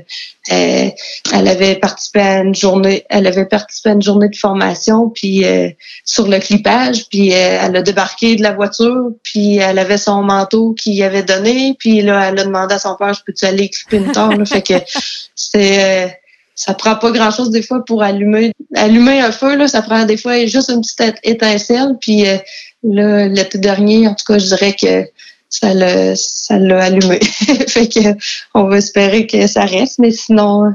euh, 0.51 0.89
elle 1.35 1.49
avait 1.49 1.77
participé 1.77 2.21
à 2.21 2.39
une 2.39 2.55
journée, 2.55 3.05
elle 3.11 3.27
avait 3.27 3.45
participé 3.45 3.91
à 3.91 3.93
une 3.93 4.03
journée 4.03 4.31
de 4.31 4.37
formation, 4.37 5.11
puis 5.11 5.45
euh, 5.45 5.69
sur 6.07 6.29
le 6.29 6.39
clipage, 6.39 7.09
puis 7.11 7.29
elle 7.29 7.77
a 7.77 7.83
débarqué 7.83 8.37
de 8.37 8.43
la 8.43 8.53
voiture, 8.53 9.11
puis 9.23 9.59
elle 9.59 9.79
avait 9.79 9.99
son 9.99 10.23
manteau 10.23 10.73
qu'il 10.73 11.01
avait 11.03 11.23
donné, 11.23 11.77
puis 11.79 12.01
là, 12.01 12.31
elle 12.31 12.39
a 12.39 12.45
demandé 12.45 12.75
à 12.75 12.79
son 12.79 12.97
père, 12.97 13.13
je 13.13 13.21
peux-tu 13.23 13.45
aller 13.45 13.69
clipper 13.69 13.99
une 13.99 14.13
tente? 14.13 14.49
fait 14.49 14.63
que 14.63 14.75
c'est 15.35 16.20
ça 16.61 16.75
prend 16.75 16.95
pas 16.95 17.11
grand 17.11 17.31
chose 17.31 17.49
des 17.49 17.63
fois 17.63 17.83
pour 17.87 18.03
allumer 18.03 18.53
allumer 18.75 19.19
un 19.21 19.33
feu 19.33 19.57
là. 19.57 19.67
Ça 19.67 19.81
prend 19.81 20.05
des 20.05 20.19
fois 20.19 20.45
juste 20.45 20.69
une 20.69 20.83
petite 20.83 21.19
étincelle 21.23 21.97
puis 21.99 22.29
euh, 22.29 22.37
là 22.83 23.29
l'été 23.29 23.57
dernier 23.57 24.07
en 24.07 24.15
tout 24.15 24.27
cas 24.27 24.39
je 24.39 24.45
dirais 24.45 24.77
que 24.79 25.09
ça 25.49 25.73
l'a 25.73 26.15
ça 26.17 26.59
l'a 26.59 26.85
allumé. 26.85 27.19
Fait 27.67 27.89
que 27.89 28.15
on 28.53 28.65
va 28.65 28.77
espérer 28.77 29.27
que 29.27 29.47
ça 29.47 29.65
reste 29.65 30.01
mais 30.01 30.11
sinon 30.11 30.67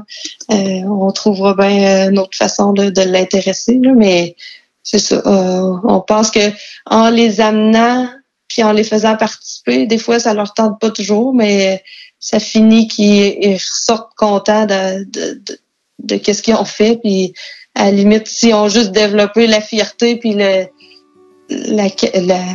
euh, 0.50 0.80
on 0.90 1.08
trouvera 1.12 1.54
bien 1.54 2.10
une 2.10 2.18
autre 2.18 2.36
façon 2.36 2.72
de, 2.72 2.90
de 2.90 3.02
l'intéresser 3.02 3.78
mais 3.78 4.34
c'est 4.82 4.98
ça 4.98 5.22
euh, 5.24 5.72
on 5.84 6.00
pense 6.00 6.32
que 6.32 6.50
en 6.86 7.10
les 7.10 7.40
amenant 7.40 8.08
puis 8.48 8.64
en 8.64 8.72
les 8.72 8.82
faisant 8.82 9.16
participer 9.16 9.86
des 9.86 9.98
fois 9.98 10.18
ça 10.18 10.34
leur 10.34 10.52
tente 10.52 10.80
pas 10.80 10.90
toujours 10.90 11.32
mais 11.32 11.80
ça 12.18 12.40
finit 12.40 12.88
qu'ils 12.88 13.60
sortent 13.60 14.14
contents 14.16 14.66
de, 14.66 15.04
de, 15.04 15.40
de 15.46 15.58
qu'est-ce 16.06 16.42
qu'ils 16.42 16.54
ont 16.54 16.64
fait. 16.64 16.98
Puis 17.02 17.32
à 17.74 17.86
la 17.86 17.90
limite, 17.90 18.26
s'ils 18.26 18.54
ont 18.54 18.68
juste 18.68 18.92
développé 18.92 19.46
la 19.46 19.60
fierté 19.60 20.16
puis 20.16 20.34
la, 20.34 20.66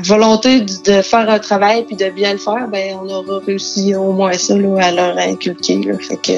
volonté 0.04 0.62
de 0.62 1.02
faire 1.02 1.30
un 1.30 1.40
travail 1.40 1.86
puis 1.86 1.96
de 1.96 2.10
bien 2.10 2.34
le 2.34 2.40
faire, 2.40 2.68
ben 2.68 2.98
on 3.02 3.10
aura 3.10 3.40
réussi 3.46 3.96
au 3.96 4.12
moins 4.12 4.34
ça 4.34 4.58
là, 4.58 4.78
à 4.82 4.92
leur 4.92 5.18
inculquer. 5.18 5.78
Là. 5.84 5.98
Fait 5.98 6.18
que 6.18 6.34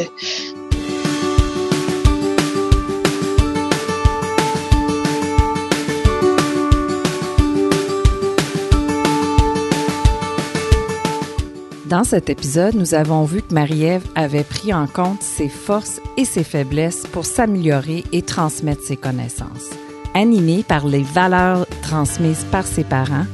Dans 11.94 12.04
cet 12.04 12.32
épisode, 12.32 12.74
nous 12.74 12.96
avons 12.96 13.24
vu 13.24 13.44
que 13.44 13.54
Marie-Ève 13.54 14.08
avait 14.16 14.44
pris 14.44 14.74
en 14.74 14.88
compte 14.88 15.22
ses 15.22 15.48
forces 15.48 16.02
et 16.18 16.26
ses 16.26 16.44
faiblesses 16.44 17.06
pour 17.06 17.24
s'améliorer 17.24 18.04
et 18.12 18.24
transmettre 18.24 18.82
ses 18.82 18.98
connaissances. 18.98 19.70
Animée 20.16 20.64
par 20.68 20.88
les 20.88 21.04
valeurs 21.04 21.68
transmises 21.84 22.48
par 22.52 22.66
ses 22.66 22.84
parents, 22.84 23.28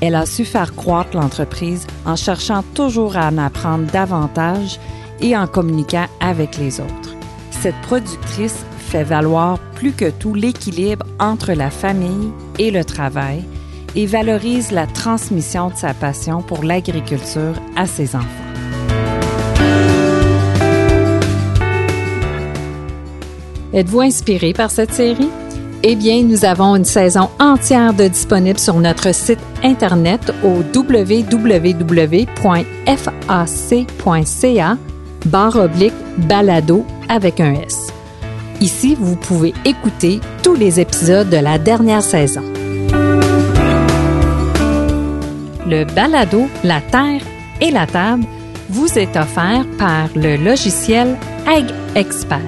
elle 0.00 0.16
a 0.16 0.26
su 0.26 0.44
faire 0.44 0.74
croître 0.74 1.16
l'entreprise 1.16 1.86
en 2.04 2.16
cherchant 2.16 2.64
toujours 2.74 3.16
à 3.16 3.28
en 3.28 3.38
apprendre 3.38 3.88
davantage 3.92 4.80
et 5.20 5.36
en 5.36 5.46
communiquant 5.46 6.06
avec 6.18 6.58
les 6.58 6.80
autres. 6.80 7.14
Cette 7.52 7.80
productrice 7.82 8.64
fait 8.88 9.04
valoir 9.04 9.60
plus 9.76 9.92
que 9.92 10.10
tout 10.10 10.34
l'équilibre 10.34 11.06
entre 11.20 11.52
la 11.52 11.70
famille 11.70 12.32
et 12.58 12.72
le 12.72 12.84
travail 12.84 13.44
et 13.96 14.06
valorise 14.06 14.70
la 14.70 14.86
transmission 14.86 15.68
de 15.68 15.76
sa 15.76 15.94
passion 15.94 16.42
pour 16.42 16.64
l'agriculture 16.64 17.54
à 17.76 17.86
ses 17.86 18.16
enfants. 18.16 18.26
Êtes-vous 23.72 24.00
inspiré 24.00 24.52
par 24.52 24.70
cette 24.70 24.92
série? 24.92 25.30
Eh 25.82 25.96
bien, 25.96 26.22
nous 26.22 26.44
avons 26.44 26.76
une 26.76 26.84
saison 26.84 27.30
entière 27.38 27.94
de 27.94 28.06
disponible 28.06 28.58
sur 28.58 28.78
notre 28.78 29.14
site 29.14 29.38
internet 29.62 30.32
au 30.44 30.62
www.fac.ca 30.74 31.06
barre 35.26 35.56
oblique 35.56 35.94
balado 36.18 36.84
avec 37.08 37.40
un 37.40 37.54
S. 37.54 37.88
Ici, 38.60 38.94
vous 38.98 39.16
pouvez 39.16 39.54
écouter 39.64 40.20
tous 40.42 40.54
les 40.54 40.80
épisodes 40.80 41.30
de 41.30 41.38
la 41.38 41.58
dernière 41.58 42.02
saison. 42.02 42.42
Le 45.70 45.84
balado 45.84 46.48
La 46.64 46.80
Terre 46.80 47.22
et 47.60 47.70
la 47.70 47.86
Table 47.86 48.24
vous 48.68 48.98
est 48.98 49.16
offert 49.16 49.64
par 49.78 50.08
le 50.16 50.36
logiciel 50.36 51.16
Ag 51.46 51.66
Expert, 51.94 52.40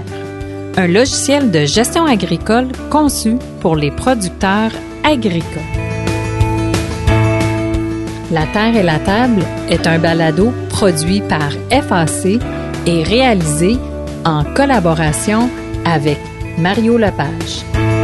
un 0.77 0.89
logiciel 0.89 1.51
de 1.51 1.65
gestion 1.65 2.05
agricole 2.05 2.69
conçu 2.91 3.37
pour 3.61 3.77
les 3.77 3.93
producteurs 3.93 4.73
agricoles. 5.05 5.63
La 8.33 8.47
Terre 8.47 8.77
et 8.77 8.83
la 8.83 8.99
Table 8.99 9.45
est 9.71 9.87
un 9.87 9.99
balado 9.99 10.53
produit 10.69 11.21
par 11.21 11.53
FAC 11.71 12.41
et 12.87 13.03
réalisé 13.05 13.77
en 14.25 14.43
collaboration 14.43 15.49
avec 15.85 16.19
Mario 16.59 16.99
Lepage. 16.99 18.02